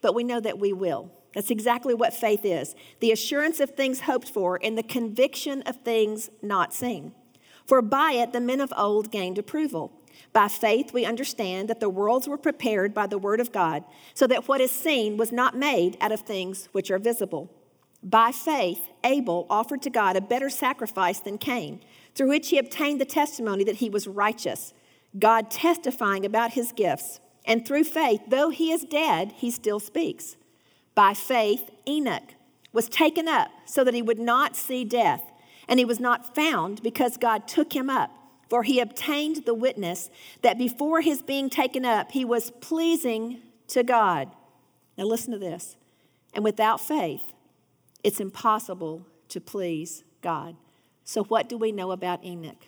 but 0.00 0.14
we 0.14 0.24
know 0.24 0.40
that 0.40 0.58
we 0.58 0.72
will. 0.72 1.10
That's 1.34 1.50
exactly 1.50 1.94
what 1.94 2.12
faith 2.12 2.44
is 2.44 2.74
the 3.00 3.12
assurance 3.12 3.60
of 3.60 3.70
things 3.70 4.00
hoped 4.00 4.28
for 4.30 4.58
and 4.62 4.76
the 4.76 4.82
conviction 4.82 5.62
of 5.62 5.76
things 5.76 6.30
not 6.42 6.72
seen. 6.74 7.12
For 7.70 7.82
by 7.82 8.14
it 8.14 8.32
the 8.32 8.40
men 8.40 8.60
of 8.60 8.72
old 8.76 9.12
gained 9.12 9.38
approval. 9.38 9.92
By 10.32 10.48
faith, 10.48 10.92
we 10.92 11.04
understand 11.04 11.68
that 11.68 11.78
the 11.78 11.88
worlds 11.88 12.26
were 12.26 12.36
prepared 12.36 12.92
by 12.92 13.06
the 13.06 13.16
word 13.16 13.38
of 13.38 13.52
God, 13.52 13.84
so 14.12 14.26
that 14.26 14.48
what 14.48 14.60
is 14.60 14.72
seen 14.72 15.16
was 15.16 15.30
not 15.30 15.56
made 15.56 15.96
out 16.00 16.10
of 16.10 16.22
things 16.22 16.68
which 16.72 16.90
are 16.90 16.98
visible. 16.98 17.48
By 18.02 18.32
faith, 18.32 18.88
Abel 19.04 19.46
offered 19.48 19.82
to 19.82 19.88
God 19.90 20.16
a 20.16 20.20
better 20.20 20.50
sacrifice 20.50 21.20
than 21.20 21.38
Cain, 21.38 21.80
through 22.16 22.30
which 22.30 22.48
he 22.48 22.58
obtained 22.58 23.00
the 23.00 23.04
testimony 23.04 23.62
that 23.62 23.76
he 23.76 23.88
was 23.88 24.08
righteous, 24.08 24.74
God 25.16 25.48
testifying 25.48 26.26
about 26.26 26.54
his 26.54 26.72
gifts. 26.72 27.20
And 27.44 27.64
through 27.64 27.84
faith, 27.84 28.22
though 28.26 28.50
he 28.50 28.72
is 28.72 28.82
dead, 28.82 29.30
he 29.36 29.52
still 29.52 29.78
speaks. 29.78 30.36
By 30.96 31.14
faith, 31.14 31.70
Enoch 31.86 32.34
was 32.72 32.88
taken 32.88 33.28
up 33.28 33.52
so 33.64 33.84
that 33.84 33.94
he 33.94 34.02
would 34.02 34.18
not 34.18 34.56
see 34.56 34.84
death, 34.84 35.29
and 35.70 35.78
he 35.78 35.86
was 35.86 36.00
not 36.00 36.34
found 36.34 36.82
because 36.82 37.16
God 37.16 37.48
took 37.48 37.72
him 37.72 37.88
up 37.88 38.10
for 38.50 38.64
he 38.64 38.80
obtained 38.80 39.46
the 39.46 39.54
witness 39.54 40.10
that 40.42 40.58
before 40.58 41.00
his 41.00 41.22
being 41.22 41.48
taken 41.48 41.84
up, 41.84 42.10
he 42.10 42.24
was 42.24 42.50
pleasing 42.60 43.40
to 43.68 43.84
God. 43.84 44.28
Now, 44.98 45.04
listen 45.04 45.32
to 45.32 45.38
this. 45.38 45.76
And 46.34 46.42
without 46.42 46.80
faith, 46.80 47.22
it's 48.02 48.18
impossible 48.18 49.06
to 49.28 49.40
please 49.40 50.02
God. 50.20 50.56
So, 51.04 51.22
what 51.22 51.48
do 51.48 51.56
we 51.56 51.70
know 51.70 51.92
about 51.92 52.24
Enoch? 52.24 52.66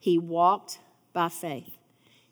He 0.00 0.18
walked 0.18 0.80
by 1.12 1.28
faith, 1.28 1.78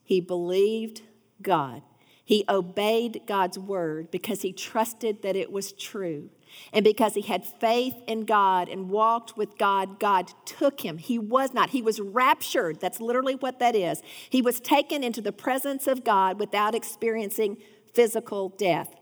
he 0.02 0.20
believed 0.20 1.02
God. 1.40 1.82
He 2.24 2.44
obeyed 2.48 3.22
God's 3.26 3.58
word 3.58 4.10
because 4.10 4.42
he 4.42 4.52
trusted 4.52 5.22
that 5.22 5.36
it 5.36 5.50
was 5.50 5.72
true. 5.72 6.30
And 6.72 6.84
because 6.84 7.14
he 7.14 7.22
had 7.22 7.44
faith 7.44 7.94
in 8.06 8.24
God 8.24 8.68
and 8.68 8.88
walked 8.90 9.36
with 9.36 9.58
God, 9.58 9.98
God 10.00 10.32
took 10.44 10.80
him. 10.80 10.98
He 10.98 11.18
was 11.18 11.52
not, 11.52 11.70
he 11.70 11.82
was 11.82 12.00
raptured. 12.00 12.80
That's 12.80 13.00
literally 13.00 13.34
what 13.34 13.58
that 13.58 13.74
is. 13.74 14.02
He 14.30 14.42
was 14.42 14.60
taken 14.60 15.04
into 15.04 15.20
the 15.20 15.32
presence 15.32 15.86
of 15.86 16.04
God 16.04 16.38
without 16.38 16.74
experiencing 16.74 17.58
physical 17.94 18.50
death. 18.50 18.94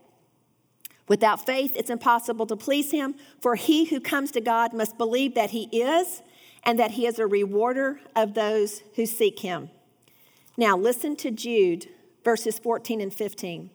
Without 1.07 1.45
faith, 1.45 1.73
it's 1.75 1.89
impossible 1.89 2.45
to 2.45 2.55
please 2.55 2.91
him, 2.91 3.15
for 3.41 3.55
he 3.55 3.85
who 3.85 3.99
comes 3.99 4.31
to 4.31 4.41
God 4.41 4.73
must 4.73 4.97
believe 4.97 5.35
that 5.35 5.49
he 5.49 5.63
is 5.65 6.21
and 6.63 6.79
that 6.79 6.91
he 6.91 7.05
is 7.05 7.19
a 7.19 7.27
rewarder 7.27 7.99
of 8.15 8.33
those 8.33 8.81
who 8.95 9.05
seek 9.05 9.39
him. 9.39 9.69
Now, 10.57 10.77
listen 10.77 11.15
to 11.17 11.31
Jude, 11.31 11.87
verses 12.23 12.59
14 12.59 13.01
and 13.01 13.13
15. 13.13 13.71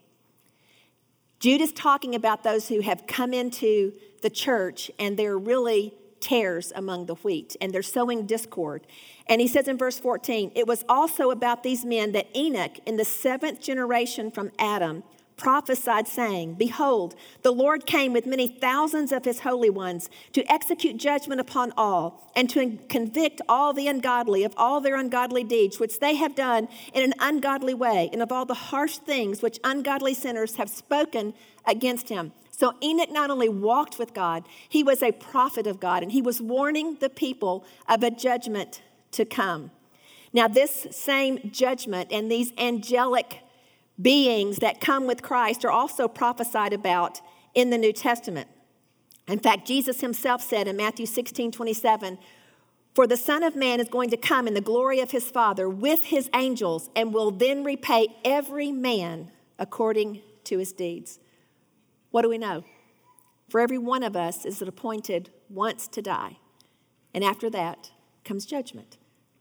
Jude 1.39 1.61
is 1.61 1.73
talking 1.73 2.15
about 2.15 2.43
those 2.43 2.69
who 2.69 2.81
have 2.81 3.07
come 3.07 3.35
into 3.35 3.93
the 4.23 4.31
church 4.31 4.91
and 4.99 5.17
they're 5.17 5.39
really 5.39 5.95
tares 6.21 6.73
among 6.75 7.07
the 7.07 7.15
wheat 7.17 7.57
and 7.61 7.73
they're 7.73 7.83
sowing 7.83 8.27
discord. 8.27 8.87
And 9.29 9.41
he 9.41 9.49
says 9.49 9.69
in 9.69 9.77
verse 9.77 9.99
14, 9.99 10.53
it 10.55 10.67
was 10.67 10.85
also 10.89 11.31
about 11.31 11.63
these 11.63 11.85
men 11.85 12.13
that 12.13 12.35
Enoch, 12.35 12.79
in 12.87 12.97
the 12.97 13.05
seventh 13.05 13.61
generation 13.61 14.31
from 14.31 14.51
Adam, 14.59 15.03
prophesied, 15.37 16.09
saying, 16.09 16.55
Behold, 16.55 17.15
the 17.43 17.53
Lord 17.53 17.87
came 17.87 18.13
with 18.13 18.27
many 18.27 18.49
thousands 18.49 19.13
of 19.13 19.25
his 19.25 19.41
holy 19.41 19.71
ones 19.71 20.09
to 20.33 20.51
execute 20.51 20.97
judgment 20.97 21.41
upon 21.41 21.73
all, 21.77 22.31
and 22.35 22.49
to 22.51 22.79
convict 22.89 23.41
all 23.49 23.73
the 23.73 23.87
ungodly 23.87 24.45
of 24.45 24.55
all 24.57 24.81
their 24.81 24.97
ungodly 24.97 25.45
deeds, 25.45 25.79
which 25.79 26.01
they 26.01 26.15
have 26.15 26.35
done 26.35 26.69
in 26.95 27.03
an 27.03 27.15
ungodly 27.19 27.75
way, 27.75 28.09
and 28.13 28.23
of 28.23 28.33
all 28.33 28.47
the 28.47 28.55
harsh 28.55 28.99
things 28.99 29.43
which 29.43 29.61
ungodly 29.63 30.15
sinners 30.15 30.57
have 30.57 30.71
spoken 30.71 31.35
against 31.67 32.09
him. 32.09 32.33
So 32.51 32.73
Enoch 32.83 33.11
not 33.11 33.31
only 33.31 33.51
walked 33.51 33.99
with 33.99 34.15
God, 34.15 34.45
he 34.69 34.83
was 34.83 35.03
a 35.03 35.13
prophet 35.13 35.67
of 35.67 35.79
God, 35.79 36.03
and 36.03 36.13
he 36.13 36.23
was 36.23 36.41
warning 36.41 36.97
the 37.01 37.11
people 37.11 37.67
of 37.87 38.03
a 38.03 38.11
judgment 38.11 38.81
to 39.13 39.27
come. 39.27 39.71
Now, 40.33 40.49
this 40.49 40.87
same 40.91 41.51
judgment 41.51 42.11
and 42.11 42.31
these 42.31 42.53
angelic 42.59 43.41
beings 44.01 44.59
that 44.59 44.81
come 44.81 45.07
with 45.07 45.23
Christ 45.23 45.65
are 45.65 45.71
also 45.71 46.09
prophesied 46.09 46.73
about 46.73 47.21
in 47.55 47.71
the 47.71 47.79
New 47.79 47.93
Testament. 47.93 48.49
In 49.29 49.39
fact, 49.39 49.67
Jesus 49.67 50.01
himself 50.01 50.43
said 50.43 50.69
in 50.69 50.77
Matthew 50.77 51.07
16 51.07 51.53
27, 51.53 52.19
For 52.95 53.07
the 53.07 53.17
Son 53.17 53.43
of 53.43 53.57
Man 53.57 53.81
is 53.81 53.89
going 53.89 54.11
to 54.11 54.17
come 54.17 54.47
in 54.47 54.55
the 54.55 54.61
glory 54.61 55.01
of 55.01 55.11
his 55.11 55.31
Father 55.31 55.69
with 55.69 56.05
his 56.05 56.31
angels 56.35 56.91
and 56.95 57.13
will 57.13 57.31
then 57.31 57.65
repay 57.65 58.09
every 58.25 58.71
man 58.71 59.31
according 59.59 60.23
to 60.45 60.59
his 60.59 60.73
deeds. 60.73 61.19
What 62.11 62.23
do 62.23 62.29
we 62.29 62.39
know? 62.39 62.65
For 63.49 63.61
every 63.61 63.79
one 63.79 64.03
of 64.03 64.17
us 64.17 64.45
is 64.45 64.61
appointed 64.63 65.31
once 65.49 65.89
to 65.89 66.03
die, 66.03 66.39
and 67.15 67.25
after 67.25 67.49
that 67.51 67.91
comes 68.25 68.45
judgment. 68.45 68.97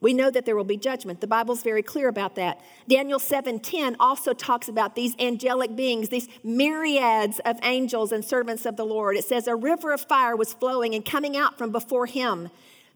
We 0.06 0.14
know 0.14 0.30
that 0.30 0.46
there 0.46 0.56
will 0.56 0.64
be 0.64 0.78
judgment. 0.78 1.20
The 1.20 1.26
Bible's 1.26 1.64
very 1.64 1.82
clear 1.82 2.08
about 2.10 2.36
that. 2.36 2.62
Daniel 2.88 3.18
7:10 3.18 3.96
also 4.00 4.34
talks 4.34 4.68
about 4.68 4.94
these 4.94 5.16
angelic 5.18 5.76
beings, 5.76 6.10
these 6.10 6.28
myriads 6.44 7.40
of 7.40 7.58
angels 7.64 8.12
and 8.12 8.24
servants 8.24 8.68
of 8.68 8.78
the 8.78 8.86
Lord. 8.86 9.18
It 9.18 9.26
says 9.26 9.48
a 9.48 9.56
river 9.56 9.92
of 9.92 10.02
fire 10.02 10.36
was 10.36 10.54
flowing 10.54 10.94
and 10.94 11.04
coming 11.04 11.36
out 11.36 11.58
from 11.58 11.72
before 11.72 12.06
him. 12.06 12.52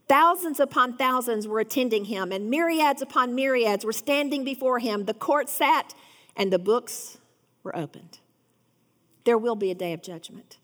Thousands 0.07 0.59
upon 0.59 0.97
thousands 0.97 1.47
were 1.47 1.59
attending 1.59 2.05
him, 2.05 2.31
and 2.31 2.47
myriads 2.47 3.01
upon 3.01 3.33
myriads 3.33 3.83
were 3.83 3.91
standing 3.91 4.43
before 4.43 4.77
him. 4.77 5.05
The 5.05 5.15
court 5.15 5.49
sat, 5.49 5.95
and 6.35 6.53
the 6.53 6.59
books 6.59 7.17
were 7.63 7.75
opened. 7.75 8.19
There 9.23 9.39
will 9.39 9.55
be 9.55 9.71
a 9.71 9.75
day 9.75 9.93
of 9.93 10.03
judgment. 10.03 10.58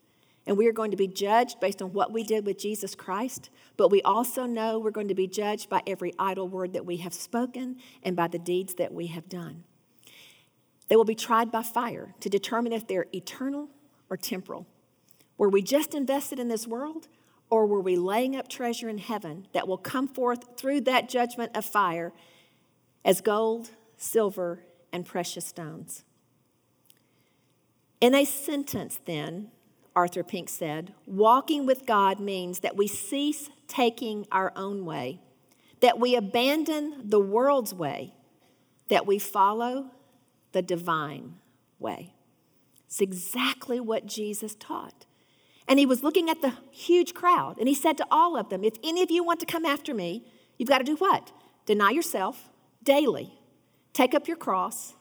And 0.47 0.57
we 0.57 0.67
are 0.67 0.73
going 0.73 0.91
to 0.91 0.97
be 0.97 1.07
judged 1.07 1.59
based 1.59 1.81
on 1.81 1.91
what 1.91 2.11
we 2.11 2.23
did 2.23 2.45
with 2.45 2.59
Jesus 2.59 2.93
Christ, 2.93 3.49
but 3.77 3.89
we 3.89 4.01
also 4.03 4.45
know 4.45 4.77
we're 4.77 4.91
going 4.91 5.07
to 5.07 5.15
be 5.15 5.27
judged 5.27 5.69
by 5.69 5.81
every 5.87 6.13
idle 6.19 6.47
word 6.47 6.73
that 6.73 6.85
we 6.85 6.97
have 6.97 7.13
spoken 7.13 7.77
and 8.03 8.15
by 8.15 8.27
the 8.27 8.37
deeds 8.37 8.75
that 8.75 8.93
we 8.93 9.07
have 9.07 9.27
done. 9.27 9.63
They 10.87 10.95
will 10.95 11.03
be 11.03 11.15
tried 11.15 11.51
by 11.51 11.63
fire 11.63 12.13
to 12.19 12.29
determine 12.29 12.73
if 12.73 12.87
they're 12.87 13.07
eternal 13.13 13.69
or 14.09 14.17
temporal. 14.17 14.67
Were 15.37 15.49
we 15.49 15.61
just 15.61 15.95
invested 15.95 16.39
in 16.39 16.47
this 16.47 16.67
world, 16.67 17.07
or 17.49 17.65
were 17.65 17.81
we 17.81 17.95
laying 17.95 18.35
up 18.35 18.47
treasure 18.47 18.87
in 18.87 18.99
heaven 18.99 19.47
that 19.53 19.67
will 19.67 19.77
come 19.77 20.07
forth 20.07 20.57
through 20.57 20.81
that 20.81 21.09
judgment 21.09 21.55
of 21.55 21.65
fire 21.65 22.13
as 23.03 23.21
gold, 23.21 23.71
silver, 23.97 24.59
and 24.93 25.05
precious 25.05 25.45
stones? 25.45 26.03
In 27.99 28.13
a 28.13 28.25
sentence, 28.25 28.99
then, 29.05 29.51
Arthur 29.95 30.23
Pink 30.23 30.49
said, 30.49 30.93
walking 31.05 31.65
with 31.65 31.85
God 31.85 32.19
means 32.19 32.59
that 32.59 32.75
we 32.75 32.87
cease 32.87 33.49
taking 33.67 34.27
our 34.31 34.51
own 34.55 34.85
way, 34.85 35.21
that 35.79 35.99
we 35.99 36.15
abandon 36.15 37.09
the 37.09 37.19
world's 37.19 37.73
way, 37.73 38.13
that 38.89 39.07
we 39.07 39.19
follow 39.19 39.91
the 40.51 40.61
divine 40.61 41.35
way. 41.79 42.13
It's 42.85 43.01
exactly 43.01 43.79
what 43.79 44.05
Jesus 44.05 44.55
taught. 44.55 45.05
And 45.67 45.79
he 45.79 45.85
was 45.85 46.03
looking 46.03 46.29
at 46.29 46.41
the 46.41 46.53
huge 46.71 47.13
crowd, 47.13 47.57
and 47.57 47.67
he 47.67 47.73
said 47.73 47.97
to 47.97 48.07
all 48.11 48.37
of 48.37 48.49
them, 48.49 48.63
If 48.63 48.75
any 48.83 49.01
of 49.01 49.09
you 49.09 49.23
want 49.23 49.39
to 49.39 49.45
come 49.45 49.65
after 49.65 49.93
me, 49.93 50.23
you've 50.57 50.69
got 50.69 50.77
to 50.77 50.83
do 50.83 50.95
what? 50.95 51.31
Deny 51.65 51.89
yourself 51.89 52.49
daily, 52.83 53.33
take 53.93 54.13
up 54.13 54.27
your 54.27 54.37
cross, 54.37 54.93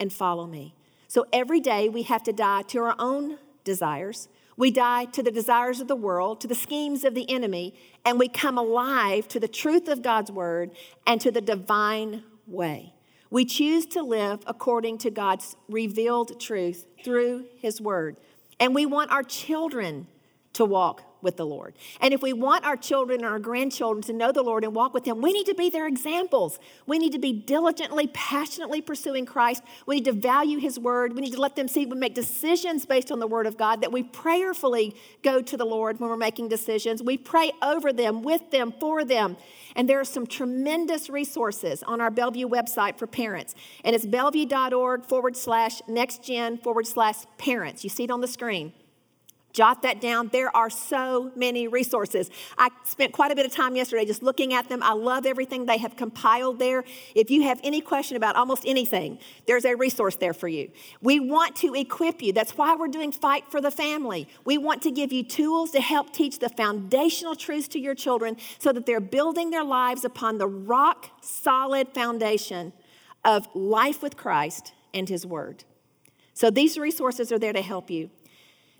and 0.00 0.12
follow 0.12 0.46
me. 0.46 0.74
So 1.08 1.26
every 1.32 1.60
day 1.60 1.88
we 1.88 2.02
have 2.04 2.22
to 2.24 2.32
die 2.32 2.62
to 2.62 2.78
our 2.78 2.94
own 2.98 3.38
desires. 3.64 4.28
We 4.56 4.70
die 4.70 5.04
to 5.06 5.22
the 5.22 5.30
desires 5.30 5.80
of 5.80 5.88
the 5.88 5.96
world, 5.96 6.40
to 6.40 6.48
the 6.48 6.54
schemes 6.54 7.04
of 7.04 7.14
the 7.14 7.28
enemy, 7.30 7.74
and 8.04 8.18
we 8.18 8.28
come 8.28 8.56
alive 8.56 9.28
to 9.28 9.40
the 9.40 9.48
truth 9.48 9.86
of 9.88 10.02
God's 10.02 10.30
word 10.30 10.70
and 11.06 11.20
to 11.20 11.30
the 11.30 11.42
divine 11.42 12.24
way. 12.46 12.94
We 13.28 13.44
choose 13.44 13.86
to 13.86 14.02
live 14.02 14.40
according 14.46 14.98
to 14.98 15.10
God's 15.10 15.56
revealed 15.68 16.40
truth 16.40 16.86
through 17.04 17.46
his 17.56 17.80
word. 17.80 18.16
And 18.58 18.74
we 18.74 18.86
want 18.86 19.10
our 19.10 19.22
children 19.22 20.06
to 20.54 20.64
walk 20.64 21.02
with 21.26 21.36
the 21.36 21.44
Lord. 21.44 21.74
And 22.00 22.14
if 22.14 22.22
we 22.22 22.32
want 22.32 22.64
our 22.64 22.76
children 22.76 23.18
and 23.18 23.28
our 23.28 23.40
grandchildren 23.40 24.00
to 24.04 24.12
know 24.12 24.30
the 24.30 24.44
Lord 24.44 24.62
and 24.62 24.72
walk 24.76 24.94
with 24.94 25.04
Him, 25.04 25.20
we 25.20 25.32
need 25.32 25.46
to 25.46 25.54
be 25.54 25.68
their 25.68 25.88
examples. 25.88 26.60
We 26.86 27.00
need 27.00 27.12
to 27.12 27.18
be 27.18 27.32
diligently, 27.32 28.06
passionately 28.14 28.80
pursuing 28.80 29.26
Christ. 29.26 29.64
We 29.86 29.96
need 29.96 30.04
to 30.04 30.12
value 30.12 30.60
His 30.60 30.78
Word. 30.78 31.14
We 31.14 31.20
need 31.20 31.32
to 31.32 31.40
let 31.40 31.56
them 31.56 31.66
see 31.66 31.84
we 31.84 31.96
make 31.96 32.14
decisions 32.14 32.86
based 32.86 33.10
on 33.10 33.18
the 33.18 33.26
Word 33.26 33.48
of 33.48 33.56
God, 33.58 33.80
that 33.80 33.90
we 33.90 34.04
prayerfully 34.04 34.94
go 35.24 35.42
to 35.42 35.56
the 35.56 35.64
Lord 35.64 35.98
when 35.98 36.08
we're 36.08 36.16
making 36.16 36.48
decisions. 36.48 37.02
We 37.02 37.18
pray 37.18 37.50
over 37.60 37.92
them, 37.92 38.22
with 38.22 38.52
them, 38.52 38.72
for 38.78 39.04
them. 39.04 39.36
And 39.74 39.88
there 39.88 39.98
are 39.98 40.04
some 40.04 40.28
tremendous 40.28 41.10
resources 41.10 41.82
on 41.82 42.00
our 42.00 42.12
Bellevue 42.12 42.48
website 42.48 42.98
for 42.98 43.08
parents. 43.08 43.56
And 43.84 43.96
it's 43.96 44.06
bellevue.org 44.06 45.04
forward 45.06 45.36
slash 45.36 45.82
next 45.88 46.22
gen 46.22 46.58
forward 46.58 46.86
slash 46.86 47.16
parents. 47.36 47.82
You 47.82 47.90
see 47.90 48.04
it 48.04 48.12
on 48.12 48.20
the 48.20 48.28
screen. 48.28 48.72
Jot 49.56 49.80
that 49.84 50.02
down. 50.02 50.28
There 50.34 50.54
are 50.54 50.68
so 50.68 51.32
many 51.34 51.66
resources. 51.66 52.30
I 52.58 52.68
spent 52.84 53.14
quite 53.14 53.32
a 53.32 53.34
bit 53.34 53.46
of 53.46 53.52
time 53.52 53.74
yesterday 53.74 54.04
just 54.04 54.22
looking 54.22 54.52
at 54.52 54.68
them. 54.68 54.82
I 54.82 54.92
love 54.92 55.24
everything 55.24 55.64
they 55.64 55.78
have 55.78 55.96
compiled 55.96 56.58
there. 56.58 56.84
If 57.14 57.30
you 57.30 57.44
have 57.44 57.58
any 57.64 57.80
question 57.80 58.18
about 58.18 58.36
almost 58.36 58.64
anything, 58.66 59.18
there's 59.46 59.64
a 59.64 59.74
resource 59.74 60.16
there 60.16 60.34
for 60.34 60.46
you. 60.46 60.70
We 61.00 61.20
want 61.20 61.56
to 61.56 61.74
equip 61.74 62.20
you. 62.20 62.34
That's 62.34 62.58
why 62.58 62.76
we're 62.76 62.88
doing 62.88 63.12
Fight 63.12 63.44
for 63.50 63.62
the 63.62 63.70
Family. 63.70 64.28
We 64.44 64.58
want 64.58 64.82
to 64.82 64.90
give 64.90 65.10
you 65.10 65.22
tools 65.22 65.70
to 65.70 65.80
help 65.80 66.12
teach 66.12 66.38
the 66.38 66.50
foundational 66.50 67.34
truths 67.34 67.68
to 67.68 67.78
your 67.78 67.94
children 67.94 68.36
so 68.58 68.74
that 68.74 68.84
they're 68.84 69.00
building 69.00 69.48
their 69.48 69.64
lives 69.64 70.04
upon 70.04 70.36
the 70.36 70.46
rock 70.46 71.08
solid 71.22 71.88
foundation 71.94 72.74
of 73.24 73.48
life 73.54 74.02
with 74.02 74.18
Christ 74.18 74.74
and 74.92 75.08
His 75.08 75.24
Word. 75.24 75.64
So 76.34 76.50
these 76.50 76.76
resources 76.76 77.32
are 77.32 77.38
there 77.38 77.54
to 77.54 77.62
help 77.62 77.90
you. 77.90 78.10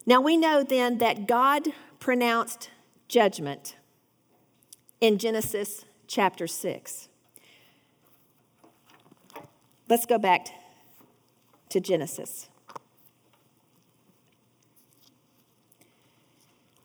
Now 0.07 0.21
we 0.21 0.37
know 0.37 0.63
then 0.63 0.99
that 0.99 1.27
God 1.27 1.69
pronounced 1.99 2.71
judgment 3.09 3.75
in 5.01 5.19
Genesis 5.19 5.85
chapter 6.07 6.47
6. 6.47 7.09
Let's 9.89 10.07
go 10.07 10.19
back 10.19 10.47
to 11.71 11.81
Genesis. 11.81 12.49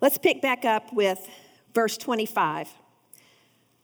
Let's 0.02 0.18
pick 0.18 0.42
back 0.42 0.66
up 0.66 0.92
with 0.92 1.30
verse 1.76 1.98
25. 1.98 2.70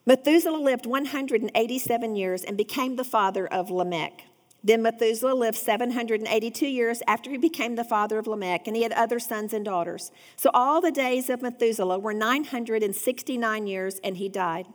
Methuselah 0.07 0.57
lived 0.57 0.87
187 0.87 2.15
years 2.15 2.43
and 2.43 2.57
became 2.57 2.95
the 2.95 3.03
father 3.03 3.45
of 3.45 3.69
Lamech. 3.69 4.26
Then 4.67 4.81
Methuselah 4.81 5.33
lived 5.33 5.57
782 5.57 6.67
years 6.67 7.01
after 7.07 7.31
he 7.31 7.37
became 7.37 7.75
the 7.75 7.85
father 7.85 8.19
of 8.19 8.27
Lamech, 8.27 8.67
and 8.67 8.75
he 8.75 8.83
had 8.83 8.91
other 8.91 9.17
sons 9.17 9.53
and 9.53 9.63
daughters. 9.63 10.11
So 10.35 10.49
all 10.53 10.81
the 10.81 10.91
days 10.91 11.29
of 11.29 11.41
Methuselah 11.41 11.99
were 11.99 12.13
969 12.13 13.65
years, 13.65 14.01
and 14.03 14.17
he 14.17 14.27
died. 14.27 14.67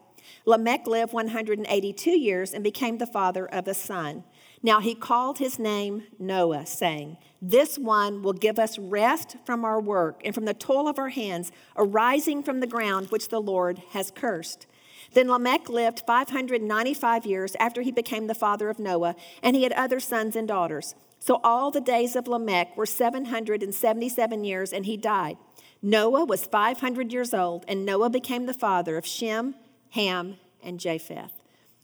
Lamech 0.46 0.86
lived 0.86 1.12
182 1.12 2.10
years 2.10 2.54
and 2.54 2.64
became 2.64 2.96
the 2.96 3.06
father 3.06 3.44
of 3.46 3.68
a 3.68 3.74
son. 3.74 4.24
Now 4.62 4.80
he 4.80 4.94
called 4.94 5.36
his 5.36 5.58
name 5.58 6.04
Noah, 6.18 6.64
saying, 6.64 7.18
This 7.42 7.78
one 7.78 8.22
will 8.22 8.32
give 8.32 8.58
us 8.58 8.78
rest 8.78 9.36
from 9.44 9.62
our 9.62 9.78
work 9.78 10.22
and 10.24 10.34
from 10.34 10.46
the 10.46 10.54
toil 10.54 10.88
of 10.88 10.98
our 10.98 11.10
hands, 11.10 11.52
arising 11.76 12.42
from 12.42 12.60
the 12.60 12.66
ground 12.66 13.08
which 13.10 13.28
the 13.28 13.42
Lord 13.42 13.82
has 13.90 14.10
cursed. 14.10 14.66
Then 15.14 15.28
Lamech 15.28 15.68
lived 15.68 16.02
595 16.06 17.26
years 17.26 17.54
after 17.60 17.82
he 17.82 17.92
became 17.92 18.26
the 18.26 18.34
father 18.34 18.70
of 18.70 18.78
Noah, 18.78 19.14
and 19.42 19.54
he 19.54 19.62
had 19.62 19.72
other 19.72 20.00
sons 20.00 20.36
and 20.36 20.48
daughters. 20.48 20.94
So 21.18 21.40
all 21.44 21.70
the 21.70 21.80
days 21.80 22.16
of 22.16 22.26
Lamech 22.26 22.76
were 22.76 22.86
777 22.86 24.44
years, 24.44 24.72
and 24.72 24.86
he 24.86 24.96
died. 24.96 25.36
Noah 25.82 26.24
was 26.24 26.46
500 26.46 27.12
years 27.12 27.34
old, 27.34 27.64
and 27.68 27.84
Noah 27.84 28.10
became 28.10 28.46
the 28.46 28.54
father 28.54 28.96
of 28.96 29.06
Shem, 29.06 29.54
Ham, 29.90 30.36
and 30.62 30.80
Japheth. 30.80 31.32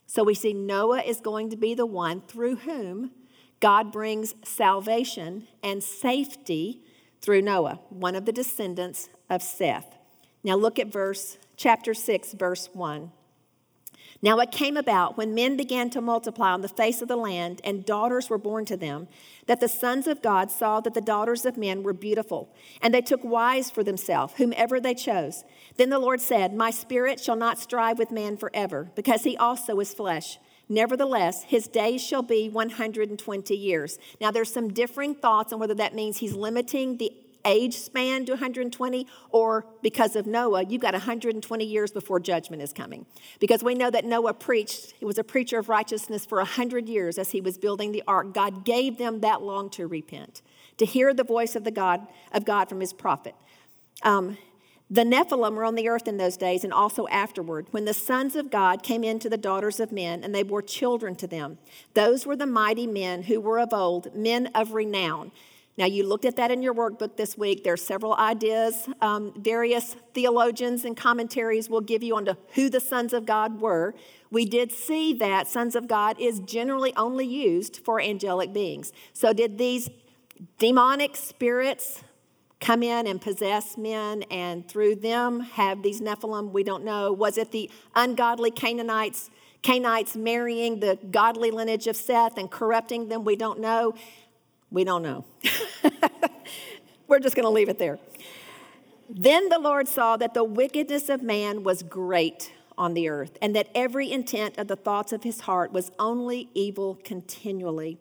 So 0.07 0.25
we 0.25 0.35
see 0.35 0.55
Noah 0.55 1.03
is 1.03 1.21
going 1.21 1.51
to 1.51 1.57
be 1.57 1.75
the 1.75 1.87
one 1.87 2.23
through 2.23 2.57
whom 2.57 3.11
God 3.61 3.93
brings 3.93 4.35
salvation 4.45 5.49
and 5.63 5.83
safety 5.83 6.81
through 7.21 7.43
Noah, 7.43 7.81
one 7.91 8.15
of 8.15 8.25
the 8.25 8.33
descendants 8.33 9.09
of 9.29 9.43
Seth. 9.43 9.97
Now 10.45 10.55
look 10.55 10.79
at 10.79 10.93
verse 10.93 11.37
chapter 11.57 11.93
6 11.93 12.33
verse 12.33 12.71
1. 12.73 13.11
Now 14.21 14.39
it 14.41 14.51
came 14.51 14.77
about 14.77 15.17
when 15.17 15.35
men 15.35 15.57
began 15.57 15.91
to 15.91 16.01
multiply 16.01 16.51
on 16.51 16.61
the 16.61 16.69
face 16.69 17.01
of 17.01 17.09
the 17.09 17.17
land 17.17 17.61
and 17.63 17.87
daughters 17.87 18.29
were 18.29 18.39
born 18.39 18.65
to 18.65 18.77
them, 18.77 19.07
that 19.47 19.61
the 19.61 19.69
sons 19.69 20.09
of 20.09 20.23
God 20.23 20.51
saw 20.51 20.81
that 20.81 20.95
the 20.95 21.01
daughters 21.01 21.45
of 21.45 21.57
men 21.57 21.85
were 21.85 21.93
beautiful, 21.93 22.53
and 22.83 22.93
they 22.93 23.01
took 23.01 23.23
wives 23.23 23.71
for 23.71 23.85
themselves, 23.85 24.35
whomever 24.37 24.81
they 24.81 24.95
chose. 24.95 25.45
Then 25.77 25.91
the 25.91 26.01
Lord 26.01 26.21
said, 26.21 26.53
My 26.53 26.71
spirit 26.73 27.21
shall 27.21 27.37
not 27.37 27.61
strive 27.61 27.99
with 27.99 28.11
man 28.11 28.37
forever, 28.37 28.91
because 28.97 29.23
he 29.23 29.37
also 29.37 29.79
is 29.79 29.95
flesh. 29.95 30.39
Nevertheless, 30.69 31.45
his 31.45 31.69
days 31.69 32.05
shall 32.05 32.23
be 32.23 32.49
120 32.49 33.57
years. 33.57 33.99
Now, 34.21 34.31
there's 34.31 34.53
some 34.53 34.69
differing 34.69 35.15
thoughts 35.15 35.53
on 35.53 35.61
whether 35.61 35.75
that 35.75 35.95
means 35.95 36.19
he's 36.19 36.35
limiting 36.35 36.99
the 36.99 37.13
age 37.49 37.75
span 37.75 38.27
to 38.27 38.33
120, 38.33 39.07
or 39.31 39.67
because 39.83 40.15
of 40.15 40.27
Noah, 40.27 40.65
you've 40.65 40.83
got 40.83 40.93
120 40.93 41.65
years 41.65 41.91
before 41.91 42.21
judgment 42.21 42.63
is 42.63 42.73
coming. 42.73 43.07
Because 43.41 43.65
we 43.65 43.75
know 43.75 43.91
that 43.91 44.05
Noah 44.05 44.35
preached, 44.35 44.93
he 44.99 45.05
was 45.05 45.19
a 45.19 45.25
preacher 45.25 45.59
of 45.59 45.69
righteousness 45.69 46.27
for 46.27 46.39
100 46.39 46.89
years 46.89 47.19
as 47.19 47.31
he 47.31 47.41
was 47.41 47.59
building 47.59 47.93
the 47.93 48.05
ark. 48.07 48.35
God 48.35 48.65
gave 48.65 48.99
them 48.99 49.21
that 49.21 49.43
long 49.43 49.71
to 49.71 49.87
repent, 49.87 50.43
to 50.77 50.85
hear 50.85 51.13
the 51.15 51.25
voice 51.25 51.57
of 51.57 51.65
the 51.65 51.71
God 51.71 52.07
of 52.33 52.45
God 52.45 52.69
from 52.69 52.81
his 52.81 52.93
prophet. 52.93 53.35
Um, 54.03 54.37
the 54.91 55.05
Nephilim 55.05 55.55
were 55.55 55.65
on 55.65 55.75
the 55.75 55.89
earth 55.89 56.09
in 56.09 56.17
those 56.17 56.39
days 56.39 56.65
and 56.65 56.73
also 56.73 57.07
afterward, 57.09 57.67
when 57.73 57.85
the 57.85 57.93
sons 57.93 58.37
of 58.37 58.51
God 58.51 58.83
came 58.83 59.05
in 59.05 59.19
to 59.19 59.29
the 59.29 59.37
daughters 59.37 59.81
of 59.81 59.93
men 59.93 60.25
and 60.25 60.35
they 60.35 60.43
bore 60.43 60.63
children 60.63 61.15
to 61.17 61.27
them. 61.27 61.59
Those 61.93 62.25
were 62.25 62.37
the 62.37 62.47
mighty 62.47 62.87
men 62.87 63.25
who 63.25 63.39
were 63.39 63.59
of 63.59 63.75
old, 63.75 64.15
men 64.15 64.47
of 64.55 64.73
renown. 64.73 65.31
Now, 65.79 65.87
you 65.87 66.03
looked 66.03 66.25
at 66.25 66.35
that 66.37 66.51
in 66.51 66.61
your 66.61 66.75
workbook 66.75 67.17
this 67.17 67.39
week. 67.39 67.63
There 67.63 67.73
are 67.73 67.77
several 67.77 68.15
ideas. 68.15 68.89
Um, 69.01 69.33
various 69.37 69.95
theologians 70.13 70.85
and 70.85 70.97
commentaries 70.97 71.71
will 71.71 71.81
give 71.81 72.03
you 72.03 72.17
on 72.17 72.29
who 72.55 72.69
the 72.69 72.81
sons 72.81 73.13
of 73.13 73.25
God 73.25 73.61
were. 73.61 73.95
We 74.29 74.45
did 74.45 74.73
see 74.73 75.15
that 75.15 75.47
sons 75.47 75.77
of 75.77 75.87
God 75.87 76.21
is 76.21 76.41
generally 76.41 76.93
only 76.97 77.27
used 77.27 77.77
for 77.85 78.01
angelic 78.01 78.53
beings. 78.53 78.93
So, 79.13 79.33
did 79.33 79.57
these 79.57 79.89
demonic 80.59 81.15
spirits 81.15 82.03
come 82.61 82.83
in 82.83 83.07
and 83.07 83.21
possess 83.21 83.79
men 83.79 84.25
and 84.33 84.69
through 84.69 84.97
them 84.97 85.39
have 85.41 85.85
these 85.85 86.01
Nephilim? 86.01 86.51
We 86.51 86.65
don't 86.65 86.85
know. 86.85 87.13
Was 87.13 87.39
it 87.39 87.53
the 87.53 87.71
ungodly 87.95 88.51
Canaanites? 88.51 89.31
Canaanites 89.63 90.17
marrying 90.17 90.81
the 90.81 90.99
godly 91.11 91.53
lineage 91.53 91.87
of 91.87 91.95
Seth 91.95 92.37
and 92.37 92.51
corrupting 92.51 93.09
them? 93.09 93.25
We 93.25 93.37
don't 93.37 93.61
know. 93.61 93.95
We 94.71 94.85
don't 94.85 95.03
know. 95.03 95.25
We're 97.09 97.21
just 97.21 97.35
going 97.35 97.45
to 97.45 97.51
leave 97.51 97.69
it 97.69 97.79
there. 97.79 97.99
Then 99.09 99.49
the 99.49 99.59
Lord 99.59 99.89
saw 99.89 100.17
that 100.19 100.35
the 100.35 100.45
wickedness 100.45 101.09
of 101.09 101.23
man 101.23 101.65
was 101.65 101.83
great 101.83 102.53
on 102.77 102.95
the 102.95 103.09
earth, 103.09 103.39
and 103.41 103.57
that 103.57 103.69
every 103.75 104.13
intent 104.13 104.59
of 104.59 104.69
the 104.69 104.77
thoughts 104.77 105.13
of 105.13 105.25
his 105.25 105.41
heart 105.41 105.73
was 105.73 105.91
only 105.99 106.49
evil 106.55 106.99
continually. 107.03 107.99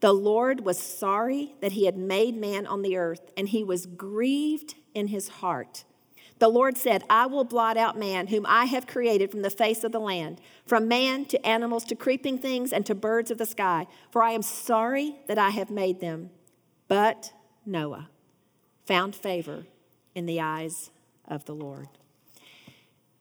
The 0.00 0.12
Lord 0.12 0.60
was 0.64 0.78
sorry 0.78 1.54
that 1.60 1.72
he 1.72 1.86
had 1.86 1.96
made 1.96 2.36
man 2.36 2.66
on 2.66 2.82
the 2.82 2.96
earth, 2.96 3.32
and 3.36 3.48
he 3.48 3.64
was 3.64 3.86
grieved 3.86 4.74
in 4.94 5.08
his 5.08 5.28
heart. 5.28 5.84
The 6.44 6.50
Lord 6.50 6.76
said, 6.76 7.04
I 7.08 7.24
will 7.24 7.44
blot 7.44 7.78
out 7.78 7.98
man, 7.98 8.26
whom 8.26 8.44
I 8.46 8.66
have 8.66 8.86
created 8.86 9.30
from 9.30 9.40
the 9.40 9.48
face 9.48 9.82
of 9.82 9.92
the 9.92 9.98
land, 9.98 10.42
from 10.66 10.86
man 10.86 11.24
to 11.24 11.46
animals 11.46 11.84
to 11.84 11.94
creeping 11.94 12.36
things 12.36 12.70
and 12.70 12.84
to 12.84 12.94
birds 12.94 13.30
of 13.30 13.38
the 13.38 13.46
sky, 13.46 13.86
for 14.10 14.22
I 14.22 14.32
am 14.32 14.42
sorry 14.42 15.16
that 15.26 15.38
I 15.38 15.48
have 15.48 15.70
made 15.70 16.00
them. 16.00 16.28
But 16.86 17.32
Noah 17.64 18.10
found 18.84 19.16
favor 19.16 19.64
in 20.14 20.26
the 20.26 20.38
eyes 20.38 20.90
of 21.26 21.46
the 21.46 21.54
Lord. 21.54 21.88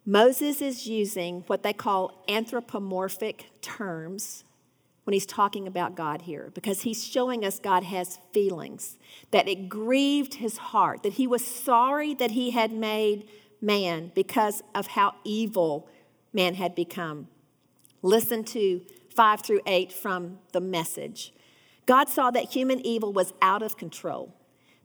Moses 0.06 0.62
is 0.62 0.86
using 0.86 1.46
what 1.48 1.64
they 1.64 1.72
call 1.72 2.26
anthropomorphic 2.28 3.46
terms 3.62 4.44
when 5.04 5.14
he's 5.14 5.26
talking 5.26 5.68
about 5.68 5.96
God 5.96 6.24
here 6.24 6.52
because 6.54 6.84
he's 6.84 7.04
showing 7.04 7.44
us 7.44 7.60
God 7.60 7.84
has 7.84 8.20
feelings, 8.32 8.98
that 9.32 9.48
it 9.48 9.68
grieved 9.68 10.36
his 10.36 10.58
heart, 10.58 11.04
that 11.04 11.14
he 11.14 11.28
was 11.28 11.46
sorry 11.46 12.14
that 12.16 12.32
he 12.32 12.52
had 12.52 12.72
made 12.72 13.28
man 13.62 14.12
because 14.16 14.64
of 14.74 14.88
how 14.88 15.16
evil 15.24 15.90
man 16.32 16.56
had 16.56 16.74
become. 16.74 17.28
Listen 18.02 18.44
to 18.44 18.82
5 19.16 19.42
through 19.42 19.62
8 19.66 19.92
from 19.92 20.40
the 20.54 20.62
message. 20.62 21.34
God 21.86 22.08
saw 22.08 22.32
that 22.32 22.54
human 22.54 22.86
evil 22.86 23.12
was 23.12 23.34
out 23.42 23.62
of 23.62 23.78
control. 23.78 24.34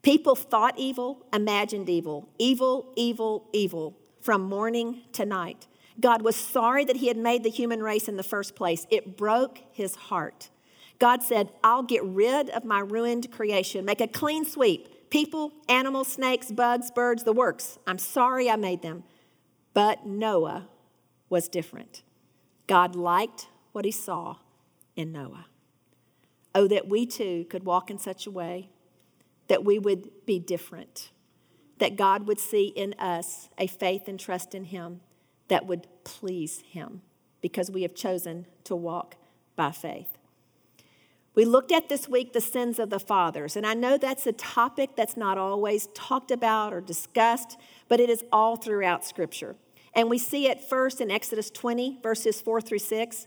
People 0.03 0.35
thought 0.35 0.75
evil, 0.77 1.27
imagined 1.33 1.89
evil, 1.89 2.29
evil, 2.39 2.93
evil, 2.97 3.49
evil, 3.53 3.97
from 4.21 4.43
morning 4.43 5.03
to 5.13 5.25
night. 5.25 5.68
God 6.01 6.23
was 6.23 6.37
sorry 6.37 6.85
that 6.85 6.97
He 6.97 7.09
had 7.09 7.17
made 7.17 7.43
the 7.43 7.51
human 7.51 7.83
race 7.83 8.09
in 8.09 8.17
the 8.17 8.23
first 8.23 8.55
place. 8.55 8.87
It 8.91 9.17
broke 9.17 9.61
His 9.73 9.95
heart. 9.95 10.51
God 10.99 11.23
said, 11.23 11.51
I'll 11.63 11.83
get 11.83 12.03
rid 12.05 12.51
of 12.51 12.65
my 12.65 12.81
ruined 12.81 13.31
creation, 13.31 13.85
make 13.85 14.01
a 14.01 14.09
clean 14.09 14.45
sweep. 14.45 15.11
People, 15.11 15.53
animals, 15.69 16.09
snakes, 16.09 16.51
bugs, 16.51 16.91
birds, 16.91 17.25
the 17.25 17.33
works. 17.33 17.79
I'm 17.87 17.97
sorry 17.99 18.51
I 18.51 18.57
made 18.57 18.83
them. 18.83 19.05
But 19.73 20.07
Noah 20.07 20.69
was 21.31 21.49
different. 21.49 22.03
God 22.67 22.95
liked 22.95 23.49
what 23.73 23.87
he 23.87 23.91
saw 23.91 24.37
in 24.97 25.13
Noah. 25.13 25.47
Oh, 26.55 26.69
that 26.69 26.89
we 26.89 27.07
too 27.07 27.47
could 27.49 27.65
walk 27.65 27.91
in 27.91 27.99
such 27.99 28.27
a 28.27 28.31
way 28.31 28.69
that 29.49 29.65
we 29.65 29.79
would 29.79 30.27
be 30.27 30.39
different, 30.39 31.11
that 31.79 31.97
God 31.97 32.27
would 32.27 32.39
see 32.39 32.67
in 32.67 32.95
us 32.99 33.49
a 33.57 33.67
faith 33.67 34.09
and 34.09 34.21
trust 34.21 34.55
in 34.55 34.65
him 34.65 35.01
that 35.49 35.67
would 35.67 35.87
please 36.05 36.61
Him 36.61 37.03
because 37.41 37.71
we 37.71 37.83
have 37.83 37.95
chosen 37.95 38.47
to 38.65 38.77
walk 38.77 39.17
by 39.57 39.71
faith. 39.71 40.19
We 41.35 41.45
looked 41.45 41.71
at 41.71 41.89
this 41.89 42.09
week 42.09 42.33
the 42.33 42.41
sins 42.41 42.79
of 42.79 42.91
the 42.91 42.99
fathers, 42.99 43.55
and 43.57 43.65
I 43.65 43.75
know 43.75 43.97
that's 43.97 44.27
a 44.27 44.33
topic 44.33 44.97
that's 44.97 45.17
not 45.17 45.39
always 45.39 45.87
talked 45.95 46.31
about 46.31 46.73
or 46.73 46.81
discussed, 46.81 47.57
but 47.87 48.01
it 48.01 48.11
is 48.11 48.25
all 48.33 48.57
throughout 48.57 49.05
Scripture. 49.05 49.55
And 49.95 50.11
we 50.11 50.19
see 50.19 50.49
it 50.49 50.61
first 50.61 51.01
in 51.01 51.11
Exodus 51.11 51.51
20, 51.51 52.01
verses 52.03 52.41
4 52.41 52.61
through 52.61 52.81
6, 52.81 53.27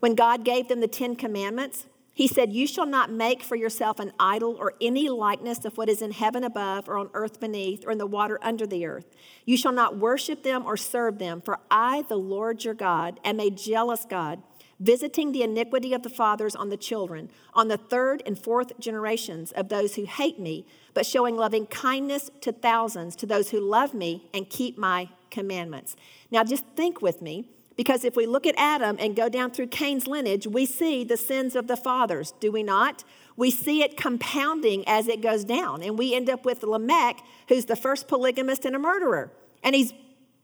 when 0.00 0.14
God 0.14 0.44
gave 0.44 0.68
them 0.68 0.80
the 0.80 0.88
Ten 0.88 1.16
Commandments. 1.16 1.86
He 2.14 2.28
said, 2.28 2.52
You 2.52 2.68
shall 2.68 2.86
not 2.86 3.10
make 3.10 3.42
for 3.42 3.56
yourself 3.56 3.98
an 3.98 4.12
idol 4.20 4.56
or 4.58 4.74
any 4.80 5.08
likeness 5.08 5.64
of 5.64 5.76
what 5.76 5.88
is 5.88 6.00
in 6.00 6.12
heaven 6.12 6.44
above, 6.44 6.88
or 6.88 6.96
on 6.96 7.10
earth 7.12 7.40
beneath, 7.40 7.84
or 7.84 7.90
in 7.90 7.98
the 7.98 8.06
water 8.06 8.38
under 8.40 8.66
the 8.66 8.86
earth. 8.86 9.06
You 9.44 9.56
shall 9.56 9.72
not 9.72 9.98
worship 9.98 10.44
them 10.44 10.64
or 10.64 10.76
serve 10.76 11.18
them, 11.18 11.40
for 11.40 11.58
I, 11.72 12.02
the 12.02 12.16
Lord 12.16 12.64
your 12.64 12.74
God, 12.74 13.18
am 13.24 13.40
a 13.40 13.50
jealous 13.50 14.06
God, 14.08 14.40
visiting 14.78 15.32
the 15.32 15.42
iniquity 15.42 15.92
of 15.92 16.04
the 16.04 16.08
fathers 16.08 16.54
on 16.54 16.68
the 16.68 16.76
children, 16.76 17.30
on 17.52 17.66
the 17.66 17.76
third 17.76 18.22
and 18.24 18.38
fourth 18.38 18.78
generations 18.78 19.50
of 19.50 19.68
those 19.68 19.96
who 19.96 20.04
hate 20.04 20.38
me, 20.38 20.66
but 20.94 21.06
showing 21.06 21.36
loving 21.36 21.66
kindness 21.66 22.30
to 22.42 22.52
thousands, 22.52 23.16
to 23.16 23.26
those 23.26 23.50
who 23.50 23.58
love 23.58 23.92
me 23.92 24.28
and 24.32 24.48
keep 24.48 24.78
my 24.78 25.08
commandments. 25.32 25.96
Now, 26.30 26.44
just 26.44 26.64
think 26.76 27.02
with 27.02 27.20
me 27.20 27.48
because 27.76 28.04
if 28.04 28.14
we 28.14 28.26
look 28.26 28.46
at 28.46 28.54
Adam 28.56 28.96
and 29.00 29.16
go 29.16 29.28
down 29.28 29.50
through 29.50 29.66
Cain's 29.68 30.06
lineage, 30.06 30.46
we 30.46 30.64
see 30.64 31.02
the 31.02 31.16
sins 31.16 31.56
of 31.56 31.66
the 31.66 31.76
fathers, 31.76 32.32
do 32.38 32.52
we 32.52 32.62
not? 32.62 33.02
We 33.36 33.50
see 33.50 33.82
it 33.82 33.96
compounding 33.96 34.84
as 34.86 35.08
it 35.08 35.20
goes 35.20 35.44
down. 35.44 35.82
And 35.82 35.98
we 35.98 36.14
end 36.14 36.30
up 36.30 36.44
with 36.44 36.62
Lamech, 36.62 37.20
who's 37.48 37.64
the 37.64 37.74
first 37.74 38.06
polygamist 38.06 38.64
and 38.64 38.76
a 38.76 38.78
murderer. 38.78 39.32
And 39.62 39.74
he's 39.74 39.92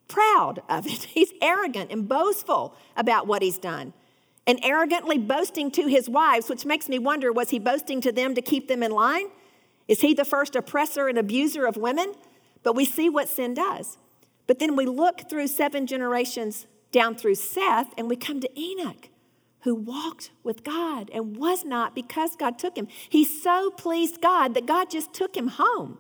proud 0.09 0.61
of 0.69 0.87
it. 0.87 1.05
He's 1.15 1.33
arrogant 1.41 1.93
and 1.93 2.09
boastful 2.09 2.75
about 2.97 3.29
what 3.29 3.43
he's 3.43 3.59
done. 3.59 3.93
And 4.45 4.59
arrogantly 4.65 5.19
boasting 5.19 5.71
to 5.73 5.87
his 5.87 6.09
wives, 6.09 6.49
which 6.49 6.67
makes 6.67 6.89
me 6.89 6.99
wonder 6.99 7.33
was 7.33 7.51
he 7.51 7.61
boasting 7.61 8.01
to 8.01 8.11
them 8.11 8.35
to 8.35 8.43
keep 8.43 8.67
them 8.67 8.83
in 8.83 8.91
line? 8.91 9.29
Is 9.87 10.01
he 10.01 10.13
the 10.13 10.25
first 10.25 10.57
oppressor 10.57 11.07
and 11.07 11.17
abuser 11.17 11.65
of 11.65 11.77
women? 11.77 12.15
But 12.65 12.75
we 12.75 12.85
see 12.85 13.09
what 13.09 13.29
sin 13.29 13.55
does. 13.55 13.99
But 14.49 14.59
then 14.59 14.75
we 14.75 14.85
look 14.85 15.31
through 15.31 15.47
seven 15.47 15.87
generations 15.87 16.67
down 16.93 17.15
through 17.15 17.37
Seth, 17.37 17.93
and 17.97 18.09
we 18.09 18.17
come 18.17 18.41
to 18.41 18.61
Enoch, 18.61 19.09
who 19.61 19.75
walked 19.75 20.31
with 20.43 20.65
God 20.65 21.11
and 21.13 21.37
was 21.37 21.65
not 21.65 21.95
because 21.95 22.37
God 22.37 22.59
took 22.59 22.77
him. 22.77 22.89
He 23.09 23.25
so 23.25 23.71
pleased 23.71 24.21
God 24.21 24.55
that 24.55 24.67
God 24.67 24.91
just 24.91 25.13
took 25.13 25.37
him 25.37 25.49
home. 25.49 25.99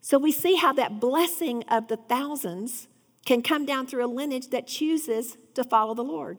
So 0.00 0.18
we 0.18 0.32
see 0.32 0.56
how 0.56 0.72
that 0.74 1.00
blessing 1.00 1.64
of 1.64 1.88
the 1.88 1.96
thousands 1.96 2.88
can 3.24 3.40
come 3.40 3.64
down 3.64 3.86
through 3.86 4.04
a 4.04 4.06
lineage 4.06 4.48
that 4.48 4.66
chooses 4.66 5.38
to 5.54 5.64
follow 5.64 5.94
the 5.94 6.04
Lord. 6.04 6.36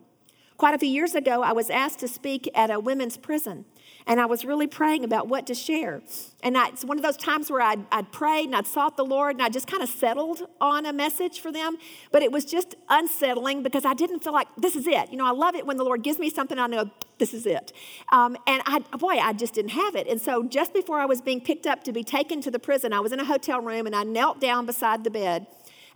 Quite 0.58 0.76
a 0.76 0.78
few 0.78 0.90
years 0.90 1.16
ago, 1.16 1.42
I 1.42 1.52
was 1.52 1.70
asked 1.70 2.00
to 2.00 2.08
speak 2.08 2.50
at 2.54 2.70
a 2.70 2.80
women's 2.80 3.18
prison. 3.18 3.66
And 4.08 4.22
I 4.22 4.26
was 4.26 4.46
really 4.46 4.68
praying 4.68 5.04
about 5.04 5.28
what 5.28 5.48
to 5.48 5.56
share. 5.56 6.02
And 6.44 6.58
I, 6.58 6.68
it's 6.68 6.86
one 6.86 6.98
of 6.98 7.04
those 7.04 7.18
times 7.18 7.50
where 7.50 7.62
I'd, 7.62 7.84
I'd 7.92 8.12
prayed 8.12 8.46
and 8.46 8.56
I'd 8.56 8.68
sought 8.68 8.98
the 8.98 9.06
Lord 9.06 9.36
and 9.36 9.42
I 9.42 9.50
just 9.50 9.68
kind 9.68 9.82
of 9.82 9.90
settled 9.90 10.44
on 10.62 10.86
a 10.86 10.94
message 10.94 11.40
for 11.40 11.52
them. 11.52 11.78
But 12.12 12.22
it 12.22 12.32
was 12.32 12.46
just 12.46 12.76
unsettling 12.88 13.64
because 13.64 13.84
I 13.84 13.96
didn't 13.96 14.20
feel 14.20 14.34
like 14.34 14.48
this 14.58 14.76
is 14.76 14.86
it. 14.86 15.12
You 15.12 15.18
know, 15.18 15.26
I 15.26 15.32
love 15.32 15.56
it 15.56 15.66
when 15.66 15.78
the 15.78 15.84
Lord 15.84 16.04
gives 16.04 16.20
me 16.20 16.30
something, 16.30 16.60
I 16.60 16.68
know 16.68 16.92
this 17.18 17.34
is 17.34 17.46
it. 17.46 17.72
Um, 18.12 18.38
and 18.46 18.62
I, 18.66 18.80
boy, 18.98 19.14
I 19.14 19.34
just 19.34 19.54
didn't 19.54 19.72
have 19.72 19.96
it. 19.96 20.08
And 20.08 20.22
so 20.22 20.44
just 20.44 20.74
before 20.74 21.00
I 21.00 21.06
was 21.06 21.22
being 21.22 21.42
picked 21.42 21.66
up 21.66 21.84
to 21.86 21.92
be 21.92 22.04
taken 22.04 22.42
to 22.42 22.52
the 22.52 22.60
prison, 22.60 22.94
I 22.94 23.00
was 23.00 23.12
in 23.12 23.20
a 23.20 23.26
hotel 23.26 23.62
room 23.62 23.88
and 23.88 23.96
I 23.96 24.04
knelt 24.04 24.40
down 24.40 24.66
beside 24.66 25.04
the 25.04 25.10
bed 25.10 25.48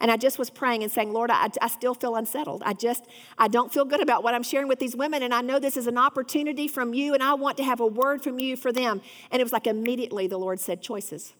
and 0.01 0.09
I 0.09 0.17
just 0.17 0.39
was 0.39 0.49
praying 0.49 0.83
and 0.83 0.91
saying, 0.91 1.11
Lord, 1.11 1.29
I, 1.29 1.49
I 1.61 1.67
still 1.67 1.93
feel 1.93 2.15
unsettled. 2.15 2.63
I 2.65 2.73
just, 2.73 3.05
I 3.37 3.47
don't 3.47 3.71
feel 3.71 3.85
good 3.85 4.01
about 4.01 4.23
what 4.23 4.33
I'm 4.33 4.43
sharing 4.43 4.67
with 4.67 4.79
these 4.79 4.95
women. 4.95 5.23
And 5.23 5.33
I 5.33 5.41
know 5.41 5.59
this 5.59 5.75
is 5.75 5.87
an 5.87 5.97
opportunity 5.97 6.67
from 6.67 6.93
you, 6.93 7.13
and 7.13 7.21
I 7.21 7.33
want 7.33 7.57
to 7.57 7.63
have 7.63 7.79
a 7.79 7.87
word 7.87 8.23
from 8.23 8.39
you 8.39 8.55
for 8.55 8.71
them. 8.71 9.01
And 9.31 9.41
it 9.41 9.43
was 9.43 9.51
like 9.51 9.67
immediately 9.67 10.27
the 10.27 10.37
Lord 10.37 10.59
said, 10.59 10.81
choices. 10.81 11.33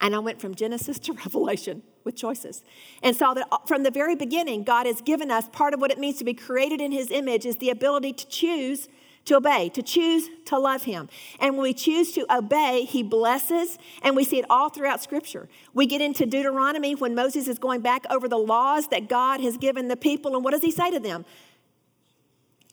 And 0.00 0.16
I 0.16 0.18
went 0.18 0.40
from 0.40 0.54
Genesis 0.56 0.98
to 1.00 1.12
Revelation 1.24 1.82
with 2.04 2.16
choices. 2.16 2.64
And 3.02 3.14
saw 3.14 3.34
that 3.34 3.46
uh, 3.52 3.58
from 3.66 3.84
the 3.84 3.92
very 3.92 4.16
beginning, 4.16 4.64
God 4.64 4.86
has 4.86 5.00
given 5.00 5.30
us 5.30 5.48
part 5.48 5.72
of 5.72 5.80
what 5.80 5.92
it 5.92 5.98
means 5.98 6.18
to 6.18 6.24
be 6.24 6.34
created 6.34 6.80
in 6.80 6.90
His 6.90 7.12
image 7.12 7.46
is 7.46 7.58
the 7.58 7.70
ability 7.70 8.12
to 8.14 8.26
choose 8.26 8.88
to 9.24 9.36
obey, 9.36 9.68
to 9.70 9.82
choose 9.82 10.28
to 10.46 10.58
love 10.58 10.82
him. 10.82 11.08
And 11.38 11.56
when 11.56 11.62
we 11.62 11.74
choose 11.74 12.12
to 12.12 12.26
obey, 12.34 12.84
he 12.84 13.02
blesses, 13.02 13.78
and 14.02 14.16
we 14.16 14.24
see 14.24 14.38
it 14.38 14.44
all 14.50 14.68
throughout 14.68 15.02
scripture. 15.02 15.48
We 15.74 15.86
get 15.86 16.00
into 16.00 16.26
Deuteronomy 16.26 16.94
when 16.94 17.14
Moses 17.14 17.46
is 17.46 17.58
going 17.58 17.80
back 17.80 18.04
over 18.10 18.28
the 18.28 18.38
laws 18.38 18.88
that 18.88 19.08
God 19.08 19.40
has 19.40 19.56
given 19.56 19.88
the 19.88 19.96
people, 19.96 20.34
and 20.34 20.44
what 20.44 20.52
does 20.52 20.62
he 20.62 20.70
say 20.70 20.90
to 20.90 20.98
them? 20.98 21.24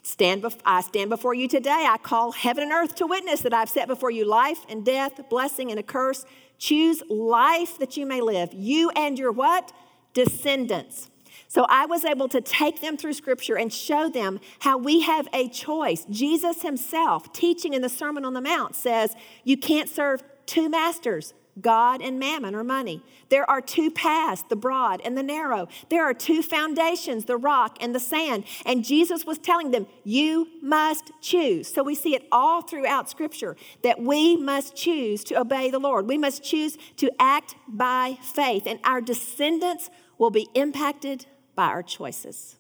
Stand 0.02 0.42
bef- 0.42 0.60
I 0.66 0.82
stand 0.82 1.10
before 1.10 1.36
you 1.36 1.48
today. 1.48 1.86
I 1.88 1.98
call 1.98 2.32
heaven 2.32 2.64
and 2.64 2.72
earth 2.72 2.96
to 2.96 3.06
witness 3.06 3.42
that 3.42 3.54
I've 3.54 3.70
set 3.70 3.88
before 3.88 4.10
you 4.10 4.26
life 4.26 4.66
and 4.68 4.84
death, 4.84 5.30
blessing 5.30 5.70
and 5.70 5.80
a 5.80 5.84
curse. 5.84 6.26
Choose 6.58 7.04
life 7.10 7.78
that 7.78 7.96
you 7.96 8.06
may 8.06 8.22
live, 8.22 8.50
you 8.54 8.90
and 8.92 9.20
your 9.20 9.32
what? 9.32 9.72
Descendants. 10.14 11.09
So 11.50 11.66
I 11.68 11.88
was 11.88 12.06
able 12.06 12.30
to 12.30 12.42
take 12.42 12.80
them 12.80 12.96
through 12.96 13.14
scripture 13.14 13.58
and 13.58 13.74
show 13.74 14.08
them 14.08 14.40
how 14.60 14.78
we 14.78 15.02
have 15.02 15.28
a 15.34 15.50
choice. 15.50 16.06
Jesus 16.10 16.62
himself, 16.62 17.34
teaching 17.34 17.74
in 17.74 17.82
the 17.82 17.90
Sermon 17.90 18.24
on 18.24 18.34
the 18.34 18.42
Mount, 18.42 18.76
says 18.76 19.16
you 19.44 19.58
can't 19.58 19.90
serve 19.90 20.24
two 20.46 20.70
masters. 20.70 21.34
God 21.60 22.02
and 22.02 22.20
mammon 22.20 22.56
or 22.56 22.64
money. 22.64 23.04
There 23.28 23.50
are 23.50 23.60
two 23.60 23.92
paths, 23.92 24.46
the 24.48 24.56
broad 24.56 25.02
and 25.04 25.18
the 25.18 25.24
narrow. 25.24 25.68
There 25.90 26.06
are 26.06 26.14
two 26.14 26.42
foundations, 26.42 27.26
the 27.26 27.36
rock 27.36 27.78
and 27.82 27.94
the 27.94 28.00
sand. 28.00 28.46
And 28.66 28.86
Jesus 28.86 29.26
was 29.26 29.40
telling 29.40 29.72
them, 29.72 29.88
You 30.06 30.48
must 30.62 31.12
choose. 31.20 31.68
So 31.74 31.84
we 31.84 31.96
see 31.96 32.16
it 32.16 32.28
all 32.32 32.62
throughout 32.62 33.10
Scripture 33.10 33.58
that 33.84 34.00
we 34.00 34.38
must 34.38 34.76
choose 34.76 35.24
to 35.26 35.40
obey 35.40 35.70
the 35.70 35.80
Lord. 35.80 36.08
We 36.08 36.18
must 36.18 36.44
choose 36.44 36.78
to 36.98 37.12
act 37.20 37.56
by 37.68 38.20
faith, 38.22 38.64
and 38.66 38.80
our 38.86 39.02
descendants 39.02 39.90
will 40.18 40.32
be 40.32 40.48
impacted 40.54 41.26
by 41.56 41.66
our 41.66 41.84
choices. 41.84 42.56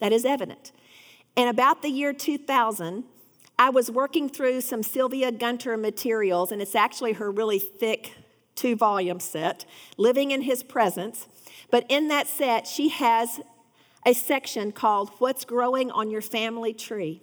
That 0.00 0.12
is 0.12 0.24
evident. 0.24 0.72
And 1.36 1.48
about 1.48 1.82
the 1.82 1.88
year 1.88 2.12
2000, 2.12 3.04
I 3.58 3.70
was 3.70 3.90
working 3.90 4.28
through 4.28 4.62
some 4.62 4.82
Sylvia 4.82 5.30
Gunter 5.30 5.76
materials, 5.76 6.50
and 6.50 6.62
it's 6.62 6.74
actually 6.74 7.12
her 7.12 7.30
really 7.30 7.58
thick 7.58 8.14
two 8.54 8.76
volume 8.76 9.20
set, 9.20 9.64
Living 9.96 10.30
in 10.30 10.42
His 10.42 10.62
Presence. 10.62 11.28
But 11.70 11.86
in 11.88 12.08
that 12.08 12.26
set, 12.26 12.66
she 12.66 12.88
has 12.88 13.40
a 14.04 14.12
section 14.12 14.72
called 14.72 15.10
What's 15.18 15.44
Growing 15.44 15.90
on 15.90 16.10
Your 16.10 16.20
Family 16.20 16.72
Tree. 16.72 17.22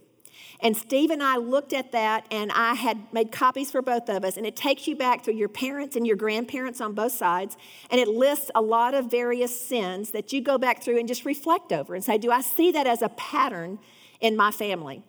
And 0.60 0.76
Steve 0.76 1.12
and 1.12 1.21
I 1.21 1.38
looked 1.38 1.73
at 1.73 1.91
that, 1.91 2.26
and 2.32 2.52
I 2.52 2.73
had 2.73 2.97
made 3.13 3.32
copies 3.32 3.69
for 3.69 3.82
both 3.82 4.10
of 4.10 4.23
us. 4.26 4.38
And 4.38 4.45
it 4.45 4.56
takes 4.56 4.88
you 4.88 4.95
back 4.95 5.23
through 5.23 5.36
your 5.36 5.50
parents 5.50 5.95
and 5.95 6.06
your 6.06 6.15
grandparents 6.15 6.82
on 6.82 6.93
both 6.93 7.12
sides. 7.12 7.58
And 7.91 8.02
it 8.02 8.08
lists 8.08 8.50
a 8.56 8.62
lot 8.62 8.93
of 8.93 9.12
various 9.12 9.60
sins 9.60 10.12
that 10.12 10.34
you 10.34 10.41
go 10.41 10.58
back 10.58 10.82
through 10.82 11.00
and 11.00 11.08
just 11.08 11.26
reflect 11.26 11.71
over 11.71 11.93
and 11.93 12.04
say, 12.04 12.17
Do 12.17 12.32
I 12.32 12.41
see 12.41 12.71
that 12.71 12.88
as 12.88 13.02
a 13.02 13.10
pattern 13.10 13.80
in 14.19 14.36
my 14.36 14.52
family? 14.52 15.04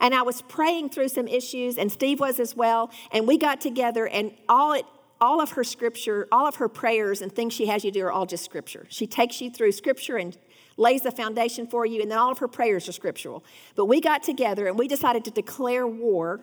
And 0.00 0.14
I 0.14 0.22
was 0.22 0.42
praying 0.42 0.90
through 0.90 1.08
some 1.08 1.28
issues, 1.28 1.76
and 1.76 1.90
Steve 1.90 2.20
was 2.20 2.38
as 2.38 2.54
well. 2.54 2.90
And 3.10 3.26
we 3.26 3.38
got 3.38 3.60
together, 3.60 4.06
and 4.06 4.32
all 4.48 4.72
it 4.72 4.84
all 5.20 5.40
of 5.40 5.50
her 5.52 5.64
scripture, 5.64 6.26
all 6.32 6.46
of 6.46 6.56
her 6.56 6.68
prayers 6.68 7.20
and 7.20 7.30
things 7.30 7.52
she 7.52 7.66
has 7.66 7.84
you 7.84 7.90
do 7.90 8.02
are 8.02 8.12
all 8.12 8.24
just 8.24 8.44
scripture. 8.44 8.86
She 8.88 9.06
takes 9.06 9.40
you 9.40 9.50
through 9.50 9.72
scripture 9.72 10.16
and 10.16 10.36
lays 10.80 11.02
the 11.02 11.12
foundation 11.12 11.66
for 11.66 11.84
you, 11.84 12.00
and 12.00 12.10
then 12.10 12.18
all 12.18 12.32
of 12.32 12.38
her 12.38 12.48
prayers 12.48 12.88
are 12.88 12.92
scriptural. 12.92 13.44
But 13.76 13.84
we 13.84 14.00
got 14.00 14.22
together 14.22 14.66
and 14.66 14.78
we 14.78 14.88
decided 14.88 15.24
to 15.26 15.30
declare 15.30 15.86
war 15.86 16.40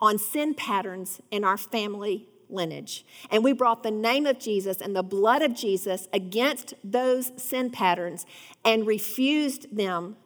on 0.00 0.18
sin 0.18 0.52
patterns 0.54 1.20
in 1.30 1.44
our 1.44 1.56
family 1.56 2.28
lineage. 2.50 3.06
And 3.30 3.44
we 3.44 3.52
brought 3.52 3.82
the 3.82 3.90
name 3.90 4.26
of 4.26 4.38
Jesus 4.38 4.80
and 4.80 4.96
the 4.96 5.02
blood 5.02 5.42
of 5.42 5.54
Jesus 5.54 6.08
against 6.12 6.74
those 6.82 7.32
sin 7.36 7.70
patterns 7.70 8.26
and 8.64 8.86
refused 8.86 9.74
them 9.74 10.16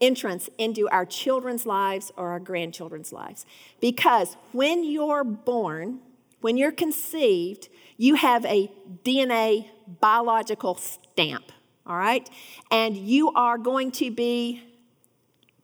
entrance 0.00 0.50
into 0.58 0.88
our 0.90 1.06
children's 1.06 1.64
lives 1.64 2.10
or 2.16 2.30
our 2.30 2.40
grandchildren's 2.40 3.12
lives. 3.12 3.46
Because 3.80 4.36
when 4.52 4.84
you're 4.84 5.24
born, 5.24 6.00
when 6.40 6.56
you're 6.56 6.72
conceived, 6.72 7.68
you 7.96 8.16
have 8.16 8.44
a 8.44 8.70
DNA 9.04 9.68
biological 10.00 10.74
stamp 10.74 11.52
all 11.86 11.96
right? 11.96 12.28
And 12.70 12.96
you 12.96 13.32
are 13.32 13.58
going 13.58 13.92
to 13.92 14.10
be 14.10 14.62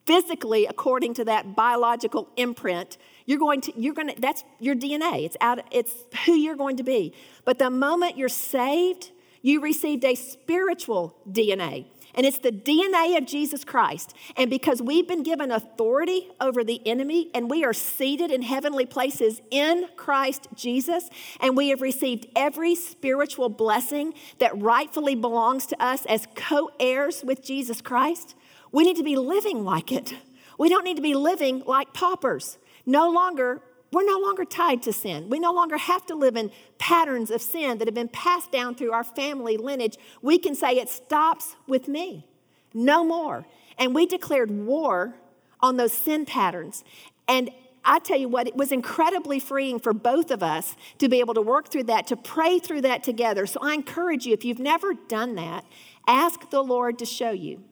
physically 0.07 0.67
according 0.67 1.15
to 1.15 1.25
that 1.25 1.55
biological 1.55 2.29
imprint 2.37 2.99
you're 3.25 3.39
going 3.39 3.61
to 3.61 3.73
you're 3.81 3.95
going 3.95 4.09
to 4.09 4.21
that's 4.21 4.43
your 4.59 4.75
dna 4.75 5.25
it's 5.25 5.37
out 5.41 5.61
it's 5.71 5.95
who 6.27 6.33
you're 6.33 6.57
going 6.57 6.77
to 6.77 6.83
be. 6.83 7.15
But 7.45 7.59
the 7.59 7.71
moment 7.71 8.19
you're 8.19 8.29
saved 8.29 9.13
you 9.43 9.61
received 9.61 10.05
a 10.05 10.15
spiritual 10.15 11.17
dna 11.31 11.87
and 12.15 12.27
it's 12.27 12.39
the 12.39 12.53
DNA 12.53 13.17
of 13.17 13.27
Jesus 13.27 13.65
Christ. 13.65 14.15
And 14.37 14.51
because 14.51 14.83
we've 14.83 15.09
been 15.09 15.23
given 15.23 15.51
authority 15.51 16.29
over 16.41 16.63
the 16.63 16.87
enemy 16.87 17.31
and 17.35 17.51
we 17.51 17.65
are 17.65 17.73
seated 17.73 18.31
in 18.31 18.43
heavenly 18.43 18.87
places 18.87 19.41
in 19.51 19.87
Christ 19.97 20.49
Jesus, 20.55 21.09
and 21.41 21.57
we 21.57 21.69
have 21.71 21.81
received 21.81 22.27
every 22.37 22.75
spiritual 22.75 23.49
blessing 23.49 24.15
that 24.39 24.57
rightfully 24.61 25.15
belongs 25.15 25.67
to 25.67 25.83
us 25.83 26.05
as 26.07 26.27
co 26.35 26.71
heirs 26.79 27.23
with 27.25 27.43
Jesus 27.43 27.81
Christ, 27.81 28.35
we 28.71 28.85
need 28.85 28.97
to 28.97 29.03
be 29.03 29.17
living 29.17 29.65
like 29.65 29.93
it. 29.93 30.15
We 30.59 30.69
don't 30.69 30.85
need 30.85 30.97
to 30.97 31.03
be 31.03 31.15
living 31.15 31.63
like 31.67 31.93
paupers. 31.93 32.59
No 32.85 33.11
longer 33.11 33.63
we're 33.93 34.05
no 34.05 34.19
longer 34.19 34.45
tied 34.45 34.83
to 34.83 34.93
sin. 34.93 35.29
We 35.29 35.39
no 35.39 35.53
longer 35.53 35.77
have 35.77 36.07
to 36.07 36.15
live 36.15 36.37
in 36.37 36.51
patterns 36.79 37.31
of 37.31 37.43
sin 37.43 37.79
that 37.79 37.87
have 37.87 37.95
been 37.95 38.09
passed 38.09 38.51
down 38.51 38.75
through 38.75 38.93
our 38.93 39.05
family 39.05 39.57
lineage. 39.57 39.99
We 40.23 40.39
can 40.39 40.55
say 40.55 40.79
it 40.79 40.89
stops 40.89 41.57
with 41.67 41.89
me. 41.89 42.27
No 42.73 43.05
more. 43.05 43.47
And 43.79 43.95
we 43.95 44.07
declared 44.07 44.51
war 44.51 45.15
on 45.61 45.77
those 45.77 45.93
sin 45.93 46.25
patterns. 46.25 46.85
And 47.29 47.51
I 47.85 47.99
tell 47.99 48.19
you 48.19 48.29
what, 48.29 48.47
it 48.47 48.57
was 48.57 48.73
incredibly 48.73 49.39
freeing 49.39 49.79
for 49.79 49.93
both 49.93 50.31
of 50.31 50.43
us 50.43 50.77
to 50.99 51.09
be 51.09 51.21
able 51.21 51.35
to 51.35 51.43
work 51.43 51.69
through 51.69 51.85
that, 51.85 52.07
to 52.09 52.17
pray 52.17 52.59
through 52.59 52.83
that 52.83 53.03
together. 53.03 53.47
So 53.47 53.61
I 53.63 53.75
encourage 53.75 54.25
you, 54.25 54.33
if 54.33 54.45
you've 54.45 54.59
never 54.59 54.95
done 54.95 55.35
that, 55.35 55.65
ask 56.07 56.49
the 56.51 56.63
Lord 56.63 56.99
to 57.01 57.07
show 57.07 57.31
you 57.31 57.63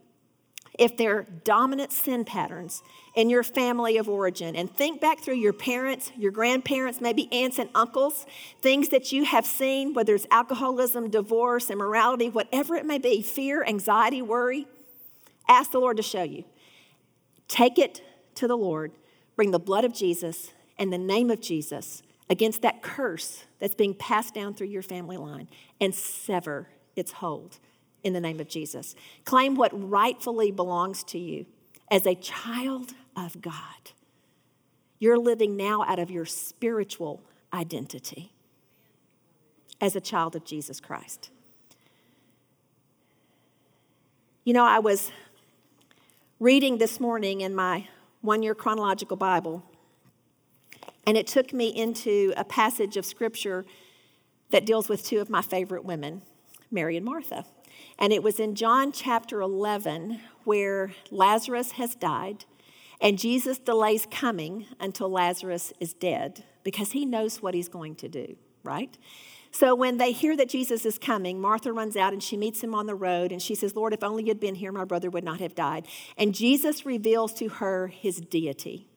if 0.81 0.97
there 0.97 1.19
are 1.19 1.27
dominant 1.45 1.93
sin 1.93 2.25
patterns 2.25 2.83
in 3.15 3.29
your 3.29 3.43
family 3.43 3.99
of 3.99 4.09
origin. 4.09 4.57
And 4.57 4.75
think 4.75 4.99
back 4.99 5.21
through 5.21 5.35
your 5.35 5.53
parents, 5.53 6.11
your 6.17 6.33
grandparents, 6.33 7.03
maybe 7.03 7.31
aunts 7.33 7.59
and 7.59 7.69
uncles, 7.75 8.25
things 8.63 8.89
that 8.89 9.13
you 9.13 9.25
have 9.25 9.45
seen, 9.45 9.93
whether 9.93 10.15
it's 10.15 10.27
alcoholism, 10.31 11.11
divorce, 11.11 11.69
immorality, 11.69 12.31
whatever 12.31 12.77
it 12.77 12.87
may 12.87 12.97
be, 12.97 13.21
fear, 13.21 13.63
anxiety, 13.63 14.23
worry. 14.23 14.67
Ask 15.47 15.71
the 15.71 15.79
Lord 15.79 15.99
to 15.99 16.03
show 16.03 16.23
you. 16.23 16.45
Take 17.47 17.79
it 17.79 18.03
to 18.37 18.49
the 18.49 18.57
Lord. 18.57 18.93
Bring 19.37 19.51
the 19.51 19.59
blood 19.59 19.85
of 19.85 19.93
Jesus 19.93 20.53
and 20.79 20.91
the 20.91 20.99
name 20.99 21.31
of 21.31 21.43
Jesus 21.43 22.03
against 22.31 22.63
that 22.63 22.81
curse 22.83 23.45
that's 23.59 23.75
being 23.75 23.93
passed 23.93 24.33
down 24.33 24.55
through 24.55 24.69
your 24.69 24.83
family 24.83 25.19
line 25.19 25.49
and 25.79 25.95
sever 25.95 26.69
its 26.97 27.13
hold 27.13 27.59
in 28.03 28.13
the 28.13 28.21
name 28.21 28.41
of 28.41 28.49
Jesus. 28.49 28.95
Claim 29.25 29.55
what 29.55 29.71
rightfully 29.73 30.51
belongs 30.51 31.05
to 31.05 31.19
you 31.19 31.47
as 31.91 32.07
a 32.07 32.15
child 32.15 32.93
of 33.17 33.41
God. 33.41 33.93
You're 34.99 35.19
living 35.19 35.57
now 35.57 35.83
out 35.85 35.99
of 35.99 36.11
your 36.11 36.27
spiritual 36.27 37.23
identity 37.53 38.33
as 39.81 39.97
a 39.97 40.01
child 40.01 40.37
of 40.37 40.45
Jesus 40.45 40.79
Christ. 40.81 41.31
You 44.45 44.55
know, 44.55 44.65
I 44.65 44.79
was 44.79 45.11
reading 46.39 46.79
this 46.79 47.01
morning 47.01 47.41
in 47.41 47.55
my 47.55 47.89
one 48.21 48.43
year 48.43 48.55
chronological 48.55 49.17
Bible, 49.17 49.63
and 51.07 51.17
it 51.17 51.27
took 51.27 51.53
me 51.53 51.69
into 51.69 52.33
a 52.37 52.45
passage 52.45 52.97
of 52.97 53.07
scripture 53.07 53.65
that 54.51 54.67
deals 54.67 54.89
with 54.89 55.05
two 55.05 55.21
of 55.21 55.31
my 55.31 55.43
favorite 55.43 55.85
women, 55.85 56.23
Mary 56.71 56.97
and 56.97 57.05
Martha. 57.05 57.45
And 58.01 58.15
it 58.15 58.23
was 58.23 58.41
in 58.41 58.55
John 58.55 58.93
chapter 58.93 59.43
11 59.43 60.21
where 60.45 60.93
Lazarus 61.11 61.73
has 61.73 61.95
died, 61.95 62.47
and 62.99 63.19
Jesus 63.19 63.59
delays 63.59 64.07
coming 64.11 64.67
until 64.81 65.11
Lazarus 65.11 65.73
is 65.81 65.93
dead 65.93 66.45
because 66.65 66.93
he 66.93 67.05
knows 67.05 67.43
what 67.43 67.55
he's 67.55 67.69
going 67.69 67.95
to 67.97 68.09
do, 68.09 68.37
right? 68.65 68.97
So 69.51 69.75
when 69.75 69.99
they 69.99 70.13
hear 70.13 70.37
that 70.37 70.49
Jesus 70.49 70.87
is 70.87 70.99
coming, 70.99 71.41
Martha 71.41 71.73
runs 71.73 71.97
out 71.97 72.13
and 72.13 72.23
she 72.23 72.37
meets 72.37 72.63
him 72.63 72.75
on 72.75 72.87
the 72.87 72.95
road 72.95 73.33
and 73.33 73.43
she 73.43 73.55
says, 73.55 73.75
Lord, 73.75 73.93
if 73.93 74.03
only 74.03 74.25
you'd 74.25 74.41
been 74.41 74.55
here, 74.55 74.73
my 74.73 74.85
brother 74.85 75.11
would 75.11 75.25
not 75.25 75.41
have 75.41 75.55
died. 75.55 75.87
And 76.17 76.35
Jesus 76.35 76.87
reveals 76.87 77.35
to 77.35 77.49
her 77.49 77.89
his 77.89 78.21
deity. 78.21 78.89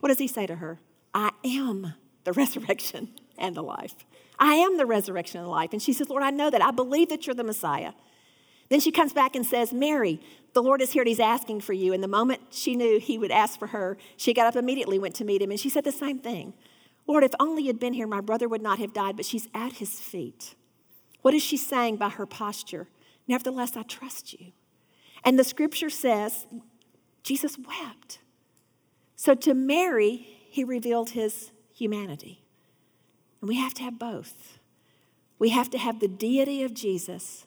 What 0.00 0.08
does 0.08 0.18
he 0.18 0.28
say 0.28 0.46
to 0.46 0.56
her? 0.56 0.78
I 1.12 1.30
am 1.44 1.94
the 2.24 2.32
resurrection 2.32 3.08
and 3.36 3.54
the 3.54 3.62
life. 3.62 3.94
I 4.38 4.54
am 4.54 4.76
the 4.76 4.86
resurrection 4.86 5.40
and 5.40 5.46
the 5.46 5.50
life. 5.50 5.72
And 5.72 5.82
she 5.82 5.92
says, 5.92 6.08
Lord, 6.08 6.22
I 6.22 6.30
know 6.30 6.48
that. 6.48 6.62
I 6.62 6.70
believe 6.70 7.08
that 7.08 7.26
you're 7.26 7.34
the 7.34 7.44
Messiah. 7.44 7.92
Then 8.72 8.80
she 8.80 8.90
comes 8.90 9.12
back 9.12 9.36
and 9.36 9.44
says, 9.44 9.74
Mary, 9.74 10.18
the 10.54 10.62
Lord 10.62 10.80
is 10.80 10.92
here 10.92 11.02
and 11.02 11.08
he's 11.08 11.20
asking 11.20 11.60
for 11.60 11.74
you. 11.74 11.92
And 11.92 12.02
the 12.02 12.08
moment 12.08 12.40
she 12.48 12.74
knew 12.74 12.98
he 12.98 13.18
would 13.18 13.30
ask 13.30 13.58
for 13.58 13.66
her, 13.66 13.98
she 14.16 14.32
got 14.32 14.46
up 14.46 14.56
immediately, 14.56 14.98
went 14.98 15.14
to 15.16 15.26
meet 15.26 15.42
him, 15.42 15.50
and 15.50 15.60
she 15.60 15.68
said 15.68 15.84
the 15.84 15.92
same 15.92 16.18
thing. 16.18 16.54
Lord, 17.06 17.22
if 17.22 17.32
only 17.38 17.64
you'd 17.64 17.78
been 17.78 17.92
here, 17.92 18.06
my 18.06 18.22
brother 18.22 18.48
would 18.48 18.62
not 18.62 18.78
have 18.78 18.94
died, 18.94 19.14
but 19.14 19.26
she's 19.26 19.46
at 19.52 19.74
his 19.74 20.00
feet. 20.00 20.54
What 21.20 21.34
is 21.34 21.42
she 21.42 21.58
saying 21.58 21.96
by 21.96 22.08
her 22.08 22.24
posture? 22.24 22.88
Nevertheless, 23.28 23.76
I 23.76 23.82
trust 23.82 24.32
you. 24.32 24.52
And 25.22 25.38
the 25.38 25.44
scripture 25.44 25.90
says, 25.90 26.46
Jesus 27.22 27.58
wept. 27.58 28.20
So 29.16 29.34
to 29.34 29.52
Mary, 29.52 30.26
he 30.48 30.64
revealed 30.64 31.10
his 31.10 31.50
humanity. 31.74 32.42
And 33.42 33.48
we 33.50 33.56
have 33.56 33.74
to 33.74 33.82
have 33.82 33.98
both. 33.98 34.60
We 35.38 35.50
have 35.50 35.68
to 35.68 35.78
have 35.78 36.00
the 36.00 36.08
deity 36.08 36.62
of 36.62 36.72
Jesus 36.72 37.46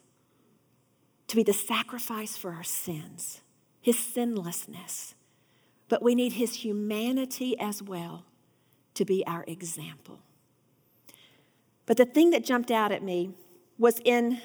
to 1.28 1.36
be 1.36 1.42
the 1.42 1.52
sacrifice 1.52 2.36
for 2.36 2.52
our 2.52 2.64
sins, 2.64 3.40
his 3.80 3.98
sinlessness. 3.98 5.14
But 5.88 6.02
we 6.02 6.14
need 6.14 6.32
his 6.34 6.64
humanity 6.64 7.58
as 7.58 7.82
well 7.82 8.24
to 8.94 9.04
be 9.04 9.24
our 9.26 9.44
example. 9.46 10.20
But 11.84 11.96
the 11.96 12.06
thing 12.06 12.30
that 12.30 12.44
jumped 12.44 12.70
out 12.70 12.90
at 12.90 13.02
me 13.02 13.30
was 13.78 14.00
in 14.04 14.40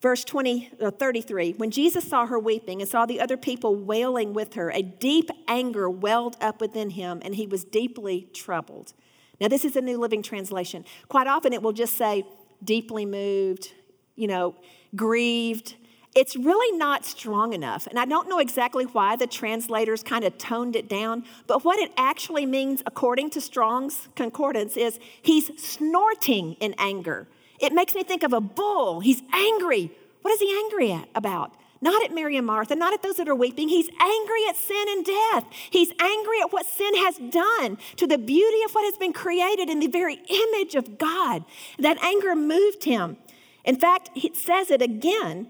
verse 0.00 0.24
20 0.24 0.70
uh, 0.80 0.90
33 0.90 1.52
when 1.54 1.70
jesus 1.70 2.06
saw 2.06 2.26
her 2.26 2.38
weeping 2.38 2.82
and 2.82 2.88
saw 2.88 3.06
the 3.06 3.18
other 3.18 3.36
people 3.36 3.74
wailing 3.74 4.34
with 4.34 4.54
her 4.54 4.70
a 4.70 4.82
deep 4.82 5.30
anger 5.48 5.88
welled 5.88 6.36
up 6.40 6.60
within 6.60 6.90
him 6.90 7.18
and 7.24 7.34
he 7.34 7.46
was 7.46 7.64
deeply 7.64 8.28
troubled 8.34 8.92
now 9.40 9.48
this 9.48 9.64
is 9.64 9.74
a 9.74 9.80
new 9.80 9.98
living 9.98 10.22
translation 10.22 10.84
quite 11.08 11.26
often 11.26 11.52
it 11.52 11.62
will 11.62 11.72
just 11.72 11.96
say 11.96 12.22
deeply 12.62 13.06
moved 13.06 13.72
you 14.16 14.26
know 14.26 14.54
grieved 14.94 15.74
it's 16.16 16.34
really 16.34 16.76
not 16.78 17.04
strong 17.04 17.52
enough. 17.52 17.86
And 17.86 17.98
I 17.98 18.06
don't 18.06 18.26
know 18.26 18.38
exactly 18.38 18.86
why 18.86 19.16
the 19.16 19.26
translators 19.26 20.02
kind 20.02 20.24
of 20.24 20.38
toned 20.38 20.74
it 20.74 20.88
down, 20.88 21.24
but 21.46 21.62
what 21.62 21.78
it 21.78 21.92
actually 21.98 22.46
means, 22.46 22.82
according 22.86 23.28
to 23.30 23.40
Strong's 23.40 24.08
Concordance, 24.16 24.78
is 24.78 24.98
he's 25.20 25.50
snorting 25.62 26.54
in 26.54 26.74
anger. 26.78 27.28
It 27.60 27.74
makes 27.74 27.94
me 27.94 28.02
think 28.02 28.22
of 28.22 28.32
a 28.32 28.40
bull. 28.40 29.00
He's 29.00 29.22
angry. 29.30 29.92
What 30.22 30.32
is 30.32 30.40
he 30.40 30.50
angry 30.64 30.90
at, 30.90 31.06
about? 31.14 31.52
Not 31.82 32.02
at 32.02 32.14
Mary 32.14 32.38
and 32.38 32.46
Martha, 32.46 32.74
not 32.74 32.94
at 32.94 33.02
those 33.02 33.16
that 33.16 33.28
are 33.28 33.34
weeping. 33.34 33.68
He's 33.68 33.90
angry 34.00 34.48
at 34.48 34.56
sin 34.56 34.86
and 34.88 35.04
death. 35.04 35.44
He's 35.68 35.92
angry 36.00 36.40
at 36.40 36.50
what 36.50 36.64
sin 36.64 36.96
has 36.96 37.18
done 37.18 37.76
to 37.96 38.06
the 38.06 38.16
beauty 38.16 38.62
of 38.64 38.72
what 38.72 38.86
has 38.86 38.96
been 38.96 39.12
created 39.12 39.68
in 39.68 39.80
the 39.80 39.86
very 39.86 40.18
image 40.28 40.74
of 40.74 40.96
God. 40.96 41.44
That 41.78 42.02
anger 42.02 42.34
moved 42.34 42.84
him. 42.84 43.18
In 43.66 43.76
fact, 43.76 44.10
it 44.14 44.36
says 44.36 44.70
it 44.70 44.80
again 44.80 45.48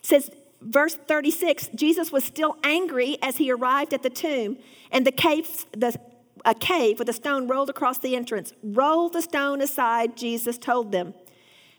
It 0.00 0.06
says, 0.06 0.30
verse 0.60 0.96
36 0.96 1.70
Jesus 1.74 2.10
was 2.12 2.24
still 2.24 2.56
angry 2.64 3.16
as 3.22 3.36
he 3.36 3.50
arrived 3.50 3.94
at 3.94 4.02
the 4.02 4.10
tomb, 4.10 4.58
and 4.90 5.06
the 5.06 5.12
cave, 5.12 5.64
the, 5.72 5.98
a 6.44 6.54
cave 6.54 6.98
with 6.98 7.08
a 7.08 7.12
stone 7.12 7.46
rolled 7.46 7.70
across 7.70 7.98
the 7.98 8.16
entrance. 8.16 8.52
Roll 8.62 9.08
the 9.08 9.22
stone 9.22 9.60
aside, 9.60 10.16
Jesus 10.16 10.58
told 10.58 10.92
them. 10.92 11.14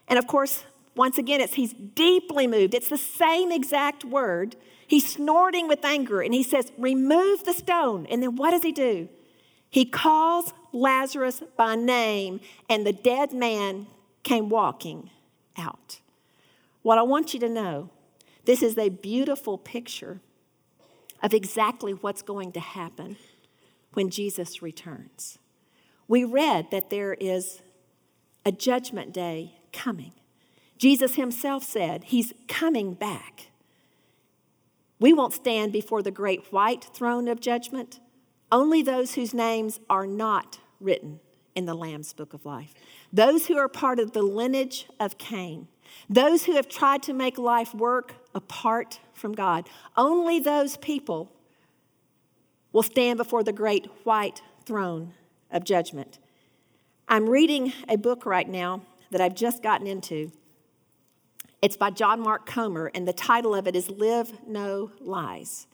And 0.07 0.17
of 0.17 0.27
course, 0.27 0.63
once 0.95 1.17
again, 1.17 1.41
it's 1.41 1.55
he's 1.55 1.73
deeply 1.73 2.47
moved. 2.47 2.73
It's 2.73 2.89
the 2.89 2.97
same 2.97 3.51
exact 3.51 4.05
word. 4.05 4.55
He's 4.87 5.07
snorting 5.07 5.67
with 5.67 5.83
anger, 5.83 6.21
and 6.21 6.33
he 6.33 6.43
says, 6.43 6.71
Remove 6.77 7.43
the 7.43 7.53
stone. 7.53 8.05
And 8.09 8.23
then 8.23 8.37
what 8.37 8.51
does 8.51 8.63
he 8.63 8.71
do? 8.71 9.09
He 9.69 9.83
calls 9.83 10.53
Lazarus 10.71 11.43
by 11.57 11.75
name, 11.75 12.39
and 12.69 12.85
the 12.85 12.93
dead 12.93 13.33
man 13.33 13.87
came 14.23 14.47
walking 14.47 15.09
out. 15.57 15.99
What 16.81 16.97
I 16.97 17.03
want 17.03 17.33
you 17.33 17.39
to 17.41 17.49
know 17.49 17.89
this 18.45 18.61
is 18.61 18.77
a 18.77 18.89
beautiful 18.89 19.57
picture 19.57 20.21
of 21.23 21.33
exactly 21.33 21.93
what's 21.93 22.21
going 22.21 22.51
to 22.51 22.59
happen 22.59 23.17
when 23.93 24.09
Jesus 24.09 24.61
returns. 24.61 25.39
We 26.07 26.23
read 26.23 26.69
that 26.69 26.91
there 26.91 27.15
is 27.15 27.61
a 28.45 28.51
judgment 28.51 29.11
day 29.13 29.55
coming. 29.73 30.13
Jesus 30.77 31.15
himself 31.15 31.63
said 31.63 32.03
he's 32.05 32.33
coming 32.47 32.93
back. 32.93 33.47
We 34.99 35.13
won't 35.13 35.33
stand 35.33 35.73
before 35.73 36.03
the 36.03 36.11
great 36.11 36.51
white 36.51 36.83
throne 36.83 37.27
of 37.27 37.39
judgment, 37.39 37.99
only 38.51 38.81
those 38.81 39.15
whose 39.15 39.33
names 39.33 39.79
are 39.89 40.05
not 40.05 40.59
written 40.79 41.19
in 41.55 41.65
the 41.65 41.73
Lamb's 41.73 42.13
book 42.13 42.33
of 42.33 42.45
life. 42.45 42.73
Those 43.15 43.47
who 43.47 43.57
are 43.57 43.69
part 43.69 43.99
of 43.99 44.11
the 44.11 44.23
lineage 44.23 44.87
of 44.99 45.17
Cain, 45.17 45.69
those 46.09 46.43
who 46.43 46.55
have 46.55 46.67
tried 46.67 47.01
to 47.03 47.13
make 47.13 47.37
life 47.37 47.73
work 47.73 48.15
apart 48.33 48.99
from 49.13 49.31
God. 49.31 49.69
Only 49.95 50.41
those 50.41 50.75
people 50.75 51.31
will 52.73 52.83
stand 52.83 53.15
before 53.15 53.41
the 53.41 53.53
great 53.53 53.87
white 54.03 54.41
throne 54.65 55.13
of 55.49 55.63
judgment. 55.63 56.19
I'm 57.07 57.29
reading 57.29 57.71
a 57.87 57.95
book 57.95 58.25
right 58.25 58.49
now 58.49 58.81
that 59.11 59.21
I've 59.21 59.35
just 59.35 59.63
gotten 59.63 59.87
into. 59.87 60.33
It's 61.61 61.77
by 61.77 61.91
John 61.91 62.19
Mark 62.19 62.45
Comer, 62.45 62.91
and 62.93 63.07
the 63.07 63.13
title 63.13 63.55
of 63.55 63.65
it 63.65 63.77
is 63.77 63.89
Live 63.89 64.45
No 64.45 64.91
Lies. 64.99 65.67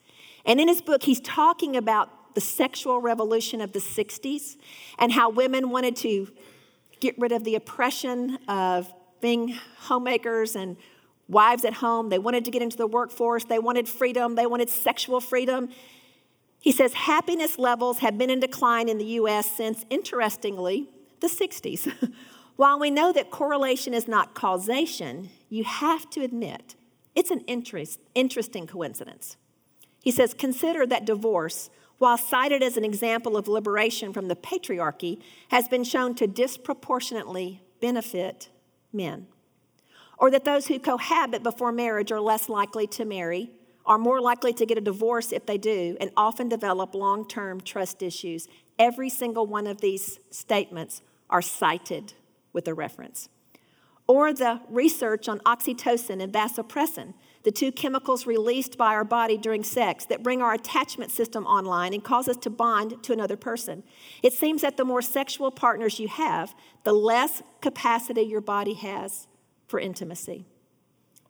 And 0.45 0.61
in 0.61 0.67
his 0.67 0.79
book, 0.81 1.01
he's 1.01 1.21
talking 1.21 1.75
about 1.75 2.35
the 2.35 2.41
sexual 2.41 3.01
revolution 3.01 3.61
of 3.61 3.71
the 3.71 3.79
60s 3.79 4.57
and 4.99 5.11
how 5.11 5.31
women 5.31 5.71
wanted 5.71 5.95
to 5.97 6.27
get 7.01 7.17
rid 7.19 7.33
of 7.33 7.43
the 7.43 7.55
oppression 7.55 8.37
of 8.47 8.91
being 9.19 9.59
homemakers 9.79 10.55
and 10.55 10.77
wives 11.27 11.65
at 11.65 11.73
home. 11.73 12.09
They 12.09 12.19
wanted 12.19 12.45
to 12.45 12.51
get 12.51 12.61
into 12.61 12.77
the 12.77 12.87
workforce. 12.87 13.43
They 13.43 13.59
wanted 13.59 13.89
freedom. 13.89 14.35
They 14.35 14.45
wanted 14.45 14.69
sexual 14.69 15.19
freedom. 15.19 15.69
He 16.59 16.71
says 16.71 16.93
happiness 16.93 17.57
levels 17.57 17.99
have 17.99 18.17
been 18.17 18.29
in 18.29 18.39
decline 18.39 18.87
in 18.87 18.97
the 18.97 19.05
US 19.05 19.51
since, 19.51 19.83
interestingly, 19.89 20.89
the 21.19 21.27
60s. 21.27 22.13
While 22.55 22.79
we 22.79 22.91
know 22.91 23.11
that 23.11 23.31
correlation 23.31 23.93
is 23.93 24.07
not 24.07 24.35
causation, 24.35 25.29
you 25.49 25.63
have 25.63 26.09
to 26.11 26.21
admit 26.21 26.75
it's 27.15 27.31
an 27.31 27.41
interest, 27.41 27.99
interesting 28.13 28.67
coincidence. 28.67 29.37
He 30.03 30.11
says, 30.11 30.33
consider 30.33 30.85
that 30.87 31.05
divorce, 31.05 31.69
while 32.01 32.17
cited 32.17 32.63
as 32.63 32.77
an 32.77 32.83
example 32.83 33.37
of 33.37 33.47
liberation 33.47 34.11
from 34.11 34.27
the 34.27 34.35
patriarchy, 34.35 35.21
has 35.49 35.67
been 35.67 35.83
shown 35.83 36.15
to 36.15 36.25
disproportionately 36.25 37.61
benefit 37.79 38.49
men. 38.91 39.27
Or 40.17 40.31
that 40.31 40.43
those 40.43 40.65
who 40.65 40.79
cohabit 40.79 41.43
before 41.43 41.71
marriage 41.71 42.11
are 42.11 42.19
less 42.19 42.49
likely 42.49 42.87
to 42.87 43.05
marry, 43.05 43.51
are 43.85 43.99
more 43.99 44.19
likely 44.19 44.51
to 44.51 44.65
get 44.65 44.79
a 44.79 44.81
divorce 44.81 45.31
if 45.31 45.45
they 45.45 45.59
do, 45.59 45.95
and 46.01 46.09
often 46.17 46.49
develop 46.49 46.95
long 46.95 47.27
term 47.27 47.61
trust 47.61 48.01
issues. 48.01 48.47
Every 48.79 49.09
single 49.11 49.45
one 49.45 49.67
of 49.67 49.79
these 49.81 50.19
statements 50.31 51.03
are 51.29 51.43
cited 51.43 52.13
with 52.51 52.67
a 52.67 52.73
reference. 52.73 53.29
Or 54.07 54.33
the 54.33 54.59
research 54.69 55.29
on 55.29 55.37
oxytocin 55.41 56.19
and 56.19 56.33
vasopressin, 56.33 57.13
the 57.43 57.51
two 57.51 57.71
chemicals 57.71 58.27
released 58.27 58.77
by 58.77 58.87
our 58.87 59.03
body 59.03 59.37
during 59.37 59.63
sex 59.63 60.05
that 60.05 60.23
bring 60.23 60.41
our 60.41 60.53
attachment 60.53 61.11
system 61.11 61.45
online 61.45 61.93
and 61.93 62.03
cause 62.03 62.27
us 62.27 62.37
to 62.37 62.49
bond 62.49 63.01
to 63.03 63.13
another 63.13 63.37
person. 63.37 63.83
It 64.21 64.33
seems 64.33 64.61
that 64.61 64.77
the 64.77 64.85
more 64.85 65.01
sexual 65.01 65.49
partners 65.51 65.99
you 65.99 66.07
have, 66.07 66.53
the 66.83 66.93
less 66.93 67.41
capacity 67.61 68.21
your 68.21 68.41
body 68.41 68.75
has 68.75 69.27
for 69.67 69.79
intimacy. 69.79 70.45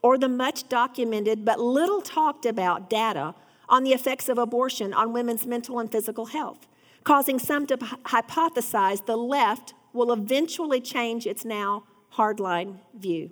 Or 0.02 0.18
the 0.18 0.28
much 0.28 0.68
documented 0.68 1.46
but 1.46 1.60
little 1.60 2.02
talked 2.02 2.46
about 2.46 2.90
data 2.90 3.36
on 3.70 3.84
the 3.84 3.92
effects 3.94 4.28
of 4.28 4.38
abortion 4.38 4.94
on 4.94 5.14
women's 5.14 5.46
mental 5.46 5.80
and 5.80 5.90
physical 5.90 6.26
health, 6.26 6.68
causing 7.04 7.40
some 7.40 7.66
to 7.68 7.78
hypothesize 7.78 9.06
the 9.06 9.16
left 9.16 9.74
will 9.94 10.12
eventually 10.12 10.82
change 10.82 11.26
its 11.26 11.46
now 11.46 11.84
hardline 12.16 12.80
view. 12.98 13.32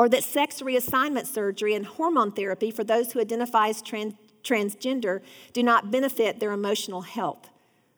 Or 0.00 0.08
that 0.08 0.24
sex 0.24 0.62
reassignment 0.62 1.26
surgery 1.26 1.74
and 1.74 1.84
hormone 1.84 2.32
therapy 2.32 2.70
for 2.70 2.82
those 2.82 3.12
who 3.12 3.20
identify 3.20 3.68
as 3.68 3.82
trans- 3.82 4.14
transgender 4.42 5.20
do 5.52 5.62
not 5.62 5.90
benefit 5.90 6.40
their 6.40 6.52
emotional 6.52 7.02
health, 7.02 7.50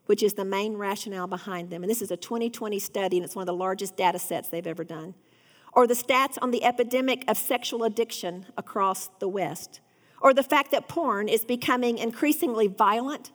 which 0.07 0.21
is 0.21 0.35
the 0.35 0.45
main 0.45 0.77
rationale 0.77 1.29
behind 1.29 1.71
them. 1.71 1.85
And 1.85 1.89
this 1.89 2.03
is 2.03 2.11
a 2.11 2.17
2020 2.17 2.81
study, 2.81 3.19
and 3.19 3.25
it's 3.25 3.37
one 3.37 3.45
of 3.45 3.47
the 3.47 3.55
largest 3.55 3.97
data 3.97 4.19
sets 4.19 4.49
they've 4.49 4.67
ever 4.67 4.83
done. 4.83 5.15
Or 5.75 5.87
the 5.87 5.95
stats 5.95 6.39
on 6.43 6.51
the 6.51 6.65
epidemic 6.65 7.25
of 7.29 7.39
sexual 7.39 7.85
addiction 7.85 8.47
across 8.57 9.09
the 9.21 9.29
West. 9.29 9.79
Or 10.21 10.35
the 10.35 10.43
fact 10.43 10.73
that 10.73 10.89
porn 10.89 11.29
is 11.29 11.45
becoming 11.45 11.99
increasingly 11.99 12.67
violent, 12.67 13.31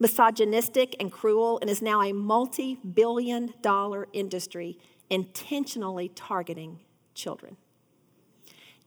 misogynistic, 0.00 0.96
and 0.98 1.12
cruel, 1.12 1.60
and 1.60 1.70
is 1.70 1.80
now 1.80 2.02
a 2.02 2.12
multi 2.12 2.74
billion 2.74 3.54
dollar 3.62 4.08
industry 4.12 4.80
intentionally 5.10 6.08
targeting 6.08 6.80
children. 7.14 7.56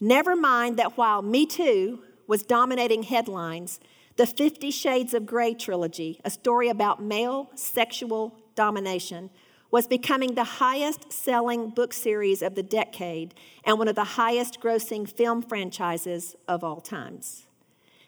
Never 0.04 0.36
mind 0.36 0.76
that 0.80 0.98
while 0.98 1.22
Me 1.22 1.46
Too 1.46 2.04
was 2.28 2.44
dominating 2.44 3.04
headlines, 3.04 3.80
the 4.18 4.28
Fifty 4.28 4.70
Shades 4.70 5.14
of 5.14 5.26
Grey 5.26 5.54
trilogy, 5.54 6.20
a 6.26 6.30
story 6.30 6.68
about 6.68 7.02
male 7.02 7.50
sexual 7.56 8.36
domination, 8.54 9.30
was 9.72 9.88
becoming 9.88 10.36
the 10.36 10.44
highest 10.44 11.14
selling 11.14 11.70
book 11.70 11.94
series 11.94 12.42
of 12.42 12.56
the 12.56 12.64
decade 12.64 13.34
and 13.64 13.80
one 13.80 13.88
of 13.88 13.96
the 13.96 14.04
highest 14.04 14.60
grossing 14.60 15.10
film 15.10 15.42
franchises 15.42 16.36
of 16.50 16.66
all 16.66 16.82
times. 16.82 17.46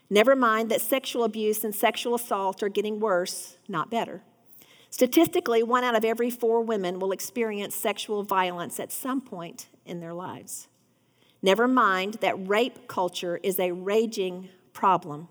Never 0.10 0.36
mind 0.36 0.70
that 0.72 0.82
sexual 0.82 1.24
abuse 1.24 1.64
and 1.64 1.74
sexual 1.74 2.16
assault 2.16 2.62
are 2.62 2.68
getting 2.68 3.00
worse, 3.00 3.56
not 3.70 3.90
better. 3.90 4.22
Statistically, 4.90 5.64
one 5.64 5.86
out 5.86 5.96
of 5.96 6.04
every 6.04 6.30
four 6.30 6.60
women 6.60 7.00
will 7.00 7.14
experience 7.14 7.74
sexual 7.74 8.24
violence 8.24 8.82
at 8.82 8.92
some 8.92 9.22
point 9.22 9.68
in 9.86 10.02
their 10.02 10.14
lives. 10.14 10.68
Never 11.46 11.68
mind 11.68 12.16
that 12.22 12.48
rape 12.48 12.88
culture 12.88 13.40
is 13.44 13.60
a 13.60 13.72
raging 13.72 14.50
problem, 14.74 15.28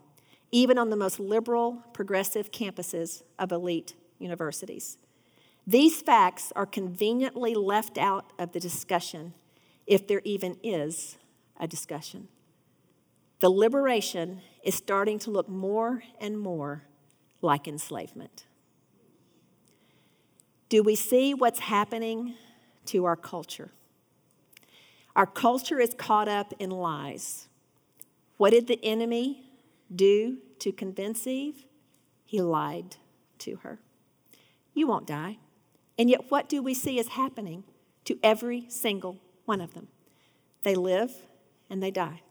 even 0.52 0.78
on 0.78 0.90
the 0.90 0.96
most 0.96 1.18
liberal, 1.18 1.82
progressive 1.92 2.52
campuses 2.52 3.24
of 3.36 3.50
elite 3.50 3.96
universities. 4.20 4.96
These 5.66 6.02
facts 6.02 6.52
are 6.54 6.66
conveniently 6.66 7.56
left 7.56 7.98
out 7.98 8.32
of 8.38 8.52
the 8.52 8.60
discussion, 8.60 9.34
if 9.88 10.06
there 10.06 10.20
even 10.22 10.56
is 10.62 11.18
a 11.58 11.66
discussion. 11.66 12.28
The 13.40 13.50
liberation 13.50 14.40
is 14.62 14.76
starting 14.76 15.18
to 15.18 15.32
look 15.32 15.48
more 15.48 16.04
and 16.20 16.38
more 16.38 16.84
like 17.42 17.66
enslavement. 17.66 18.46
Do 20.68 20.80
we 20.84 20.94
see 20.94 21.34
what's 21.34 21.58
happening 21.58 22.34
to 22.86 23.04
our 23.04 23.16
culture? 23.16 23.72
Our 25.16 25.26
culture 25.26 25.78
is 25.78 25.94
caught 25.94 26.28
up 26.28 26.52
in 26.58 26.70
lies. 26.70 27.48
What 28.36 28.50
did 28.50 28.66
the 28.66 28.84
enemy 28.84 29.50
do 29.94 30.38
to 30.58 30.72
convince 30.72 31.26
Eve? 31.26 31.66
He 32.24 32.40
lied 32.42 32.96
to 33.40 33.56
her. 33.56 33.78
You 34.72 34.88
won't 34.88 35.06
die. 35.06 35.38
And 35.96 36.10
yet, 36.10 36.30
what 36.30 36.48
do 36.48 36.62
we 36.62 36.74
see 36.74 36.98
is 36.98 37.08
happening 37.08 37.62
to 38.06 38.18
every 38.24 38.66
single 38.68 39.20
one 39.44 39.60
of 39.60 39.74
them? 39.74 39.86
They 40.64 40.74
live 40.74 41.12
and 41.70 41.80
they 41.80 41.92
die. 41.92 42.22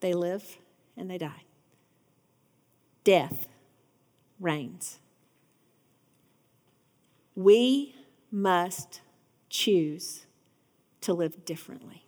They 0.00 0.14
live 0.14 0.56
and 0.96 1.10
they 1.10 1.18
die. 1.18 1.44
Death 3.04 3.48
reigns. 4.40 5.00
We 7.34 7.94
must 8.30 9.02
choose 9.50 10.24
to 11.02 11.12
live 11.12 11.44
differently 11.44 12.06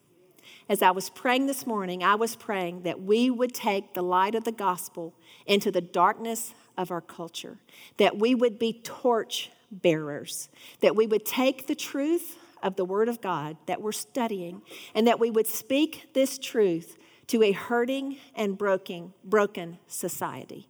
as 0.69 0.83
I 0.83 0.91
was 0.91 1.11
praying 1.11 1.47
this 1.47 1.67
morning, 1.67 2.03
I 2.03 2.15
was 2.15 2.37
praying 2.37 2.83
that 2.83 3.03
we 3.03 3.31
would 3.31 3.55
take 3.55 3.95
the 3.95 4.03
light 4.03 4.35
of 4.35 4.45
the 4.45 4.53
gospel 4.53 5.15
into 5.47 5.71
the 5.71 5.81
darkness 5.81 6.55
of 6.77 6.91
our 6.91 7.01
culture, 7.01 7.59
that 7.99 8.19
we 8.19 8.35
would 8.35 8.59
be 8.59 8.81
torch 8.83 9.51
bearers, 9.71 10.49
that 10.81 10.97
we 10.97 11.07
would 11.07 11.25
take 11.25 11.67
the 11.67 11.75
truth 11.75 12.39
of 12.63 12.77
the 12.77 12.85
Word 12.85 13.09
of 13.09 13.21
God 13.21 13.59
that 13.67 13.83
we're 13.83 13.93
studying, 13.93 14.63
and 14.95 15.07
that 15.07 15.21
we 15.21 15.31
would 15.31 15.47
speak 15.47 16.09
this 16.15 16.39
truth 16.39 16.97
to 17.27 17.43
a 17.43 17.53
hurting 17.53 18.17
and 18.35 18.57
broken, 18.57 19.13
broken 19.23 19.79
society. 19.87 20.67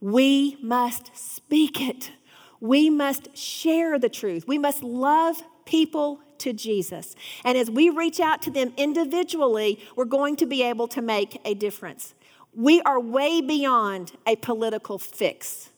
We 0.00 0.58
must 0.62 1.16
speak 1.16 1.80
it. 1.80 2.12
We 2.60 2.90
must 2.90 3.36
share 3.36 3.98
the 3.98 4.08
truth. 4.10 4.46
We 4.46 4.58
must 4.58 4.82
love 4.82 5.42
people 5.64 6.20
to 6.40 6.52
Jesus. 6.52 7.14
And 7.44 7.56
as 7.56 7.70
we 7.70 7.88
reach 7.90 8.20
out 8.20 8.42
to 8.42 8.50
them 8.50 8.72
individually, 8.76 9.78
we're 9.96 10.04
going 10.04 10.36
to 10.36 10.46
be 10.46 10.62
able 10.62 10.88
to 10.88 11.02
make 11.02 11.40
a 11.44 11.54
difference. 11.54 12.14
We 12.54 12.80
are 12.82 12.98
way 12.98 13.40
beyond 13.40 14.12
a 14.26 14.36
political 14.36 14.98
fix. 14.98 15.70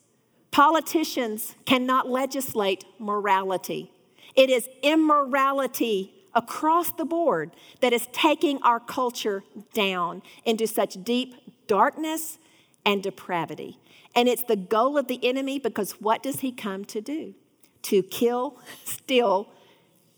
Politicians 0.51 1.55
cannot 1.65 2.09
legislate 2.09 2.85
morality. 2.99 3.91
It 4.35 4.49
is 4.49 4.67
immorality 4.81 6.13
across 6.35 6.91
the 6.91 7.05
board 7.05 7.51
that 7.81 7.93
is 7.93 8.07
taking 8.11 8.61
our 8.63 8.79
culture 8.79 9.43
down 9.73 10.21
into 10.45 10.65
such 10.67 11.03
deep 11.03 11.35
darkness 11.67 12.39
and 12.85 13.01
depravity. 13.03 13.77
And 14.15 14.27
it's 14.27 14.43
the 14.43 14.55
goal 14.55 14.97
of 14.97 15.07
the 15.07 15.19
enemy 15.23 15.59
because 15.59 15.93
what 15.93 16.23
does 16.23 16.41
he 16.41 16.51
come 16.51 16.85
to 16.85 17.01
do? 17.01 17.33
To 17.83 18.03
kill, 18.03 18.59
steal, 18.85 19.49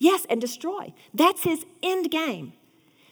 Yes, 0.06 0.28
and 0.30 0.40
destroy. 0.40 0.94
That's 1.16 1.42
his 1.42 1.66
end 1.82 2.12
game. 2.12 2.54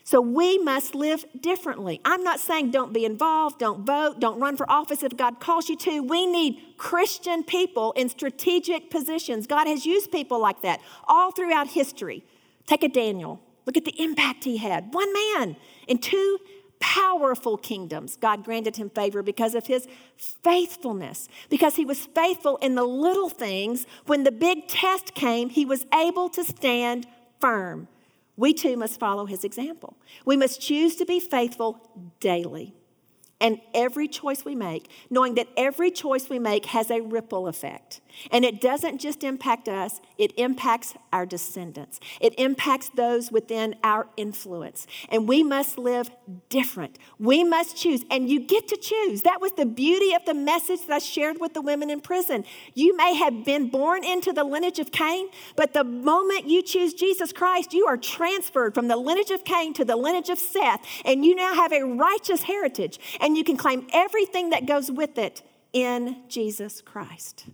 So 0.04 0.20
we 0.20 0.58
must 0.58 0.94
live 0.94 1.24
differently. 1.40 2.00
I'm 2.04 2.22
not 2.22 2.38
saying 2.38 2.70
don't 2.70 2.92
be 2.92 3.04
involved, 3.04 3.58
don't 3.58 3.84
vote, 3.84 4.20
don't 4.20 4.38
run 4.38 4.56
for 4.56 4.70
office 4.70 5.02
if 5.02 5.16
God 5.16 5.40
calls 5.40 5.68
you 5.68 5.76
to. 5.78 6.02
We 6.04 6.24
need 6.24 6.62
Christian 6.76 7.42
people 7.42 7.90
in 7.96 8.08
strategic 8.08 8.90
positions. 8.90 9.48
God 9.48 9.66
has 9.66 9.84
used 9.84 10.12
people 10.12 10.38
like 10.38 10.62
that 10.62 10.80
all 11.08 11.32
throughout 11.32 11.66
history. 11.66 12.22
Take 12.68 12.84
a 12.84 12.88
Daniel. 12.88 13.40
Look 13.66 13.76
at 13.76 13.84
the 13.84 14.00
impact 14.00 14.44
he 14.44 14.58
had. 14.58 14.94
One 14.94 15.12
man 15.12 15.56
in 15.88 15.98
two 15.98 16.38
powerful 16.84 17.56
kingdoms. 17.56 18.16
God 18.16 18.44
granted 18.44 18.76
him 18.76 18.90
favor 18.90 19.22
because 19.22 19.54
of 19.54 19.66
his 19.66 19.88
faithfulness, 20.18 21.28
because 21.48 21.76
he 21.76 21.86
was 21.86 22.04
faithful 22.14 22.58
in 22.58 22.74
the 22.74 22.84
little 22.84 23.30
things. 23.30 23.86
When 24.04 24.22
the 24.24 24.30
big 24.30 24.68
test 24.68 25.14
came, 25.14 25.48
he 25.48 25.64
was 25.64 25.86
able 25.94 26.28
to 26.28 26.44
stand 26.44 27.06
firm. 27.40 27.88
We 28.36 28.52
too 28.52 28.76
must 28.76 29.00
follow 29.00 29.24
his 29.24 29.44
example. 29.44 29.96
We 30.26 30.36
must 30.36 30.60
choose 30.60 30.94
to 30.96 31.06
be 31.06 31.20
faithful 31.20 31.80
daily 32.20 32.74
and 33.40 33.60
every 33.72 34.06
choice 34.06 34.44
we 34.44 34.54
make, 34.54 34.90
knowing 35.08 35.36
that 35.36 35.48
every 35.56 35.90
choice 35.90 36.28
we 36.28 36.38
make 36.38 36.66
has 36.66 36.90
a 36.90 37.00
ripple 37.00 37.48
effect. 37.48 38.02
And 38.30 38.44
it 38.44 38.60
doesn't 38.60 39.00
just 39.00 39.24
impact 39.24 39.68
us, 39.68 40.00
it 40.18 40.32
impacts 40.36 40.94
our 41.12 41.26
descendants. 41.26 42.00
It 42.20 42.34
impacts 42.38 42.90
those 42.90 43.30
within 43.30 43.76
our 43.82 44.08
influence. 44.16 44.86
And 45.08 45.28
we 45.28 45.42
must 45.42 45.78
live 45.78 46.10
different. 46.48 46.98
We 47.18 47.44
must 47.44 47.76
choose, 47.76 48.04
and 48.10 48.28
you 48.28 48.40
get 48.40 48.68
to 48.68 48.76
choose. 48.76 49.22
That 49.22 49.40
was 49.40 49.52
the 49.52 49.66
beauty 49.66 50.14
of 50.14 50.24
the 50.24 50.34
message 50.34 50.86
that 50.86 50.94
I 50.94 50.98
shared 50.98 51.40
with 51.40 51.54
the 51.54 51.62
women 51.62 51.90
in 51.90 52.00
prison. 52.00 52.44
You 52.74 52.96
may 52.96 53.14
have 53.14 53.44
been 53.44 53.68
born 53.68 54.04
into 54.04 54.32
the 54.32 54.44
lineage 54.44 54.78
of 54.78 54.92
Cain, 54.92 55.28
but 55.56 55.72
the 55.72 55.84
moment 55.84 56.48
you 56.48 56.62
choose 56.62 56.94
Jesus 56.94 57.32
Christ, 57.32 57.72
you 57.72 57.86
are 57.86 57.96
transferred 57.96 58.74
from 58.74 58.88
the 58.88 58.96
lineage 58.96 59.30
of 59.30 59.44
Cain 59.44 59.72
to 59.74 59.84
the 59.84 59.96
lineage 59.96 60.30
of 60.30 60.38
Seth, 60.38 60.84
and 61.04 61.24
you 61.24 61.34
now 61.34 61.54
have 61.54 61.72
a 61.72 61.82
righteous 61.82 62.42
heritage, 62.42 62.98
and 63.20 63.36
you 63.36 63.44
can 63.44 63.56
claim 63.56 63.86
everything 63.92 64.50
that 64.50 64.66
goes 64.66 64.90
with 64.90 65.18
it 65.18 65.42
in 65.72 66.22
Jesus 66.28 66.80
Christ. 66.80 67.46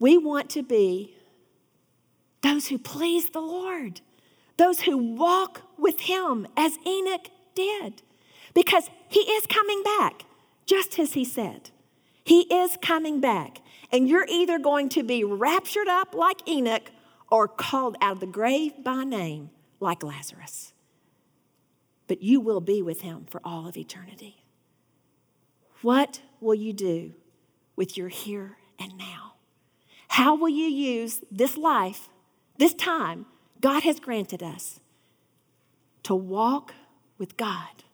We 0.00 0.18
want 0.18 0.50
to 0.50 0.62
be 0.62 1.14
those 2.42 2.68
who 2.68 2.78
please 2.78 3.28
the 3.30 3.40
Lord, 3.40 4.00
those 4.56 4.80
who 4.80 4.96
walk 4.96 5.62
with 5.78 6.00
Him 6.00 6.48
as 6.56 6.78
Enoch 6.86 7.28
did, 7.54 8.02
because 8.54 8.90
He 9.08 9.20
is 9.20 9.46
coming 9.46 9.82
back, 9.82 10.24
just 10.66 10.98
as 10.98 11.12
He 11.12 11.24
said. 11.24 11.70
He 12.24 12.42
is 12.52 12.78
coming 12.80 13.20
back, 13.20 13.60
and 13.92 14.08
you're 14.08 14.26
either 14.28 14.58
going 14.58 14.88
to 14.90 15.02
be 15.02 15.22
raptured 15.22 15.88
up 15.88 16.14
like 16.14 16.48
Enoch 16.48 16.90
or 17.30 17.46
called 17.46 17.96
out 18.00 18.12
of 18.12 18.20
the 18.20 18.26
grave 18.26 18.72
by 18.82 19.04
name 19.04 19.50
like 19.80 20.02
Lazarus. 20.02 20.72
But 22.08 22.22
you 22.22 22.40
will 22.40 22.60
be 22.60 22.80
with 22.80 23.02
Him 23.02 23.26
for 23.28 23.40
all 23.44 23.68
of 23.68 23.76
eternity. 23.76 24.44
What 25.82 26.20
will 26.40 26.54
you 26.54 26.72
do 26.72 27.12
with 27.76 27.96
your 27.96 28.08
here 28.08 28.56
and 28.78 28.96
now? 28.96 29.29
How 30.10 30.34
will 30.34 30.48
you 30.48 30.66
use 30.66 31.20
this 31.30 31.56
life, 31.56 32.08
this 32.58 32.74
time 32.74 33.26
God 33.60 33.84
has 33.84 34.00
granted 34.00 34.42
us 34.42 34.80
to 36.02 36.16
walk 36.16 36.74
with 37.16 37.36
God 37.36 37.84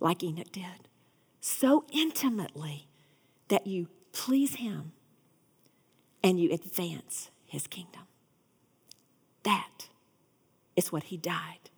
like 0.00 0.24
Enoch 0.24 0.50
did, 0.50 0.88
so 1.42 1.84
intimately 1.92 2.88
that 3.48 3.66
you 3.66 3.88
please 4.12 4.54
Him 4.54 4.92
and 6.24 6.40
you 6.40 6.50
advance 6.50 7.30
His 7.44 7.66
kingdom? 7.66 8.04
That 9.42 9.90
is 10.76 10.90
what 10.90 11.04
He 11.04 11.18
died 11.18 11.68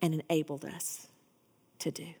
and 0.00 0.14
enabled 0.14 0.64
us 0.64 1.08
to 1.80 1.90
do. 1.90 2.14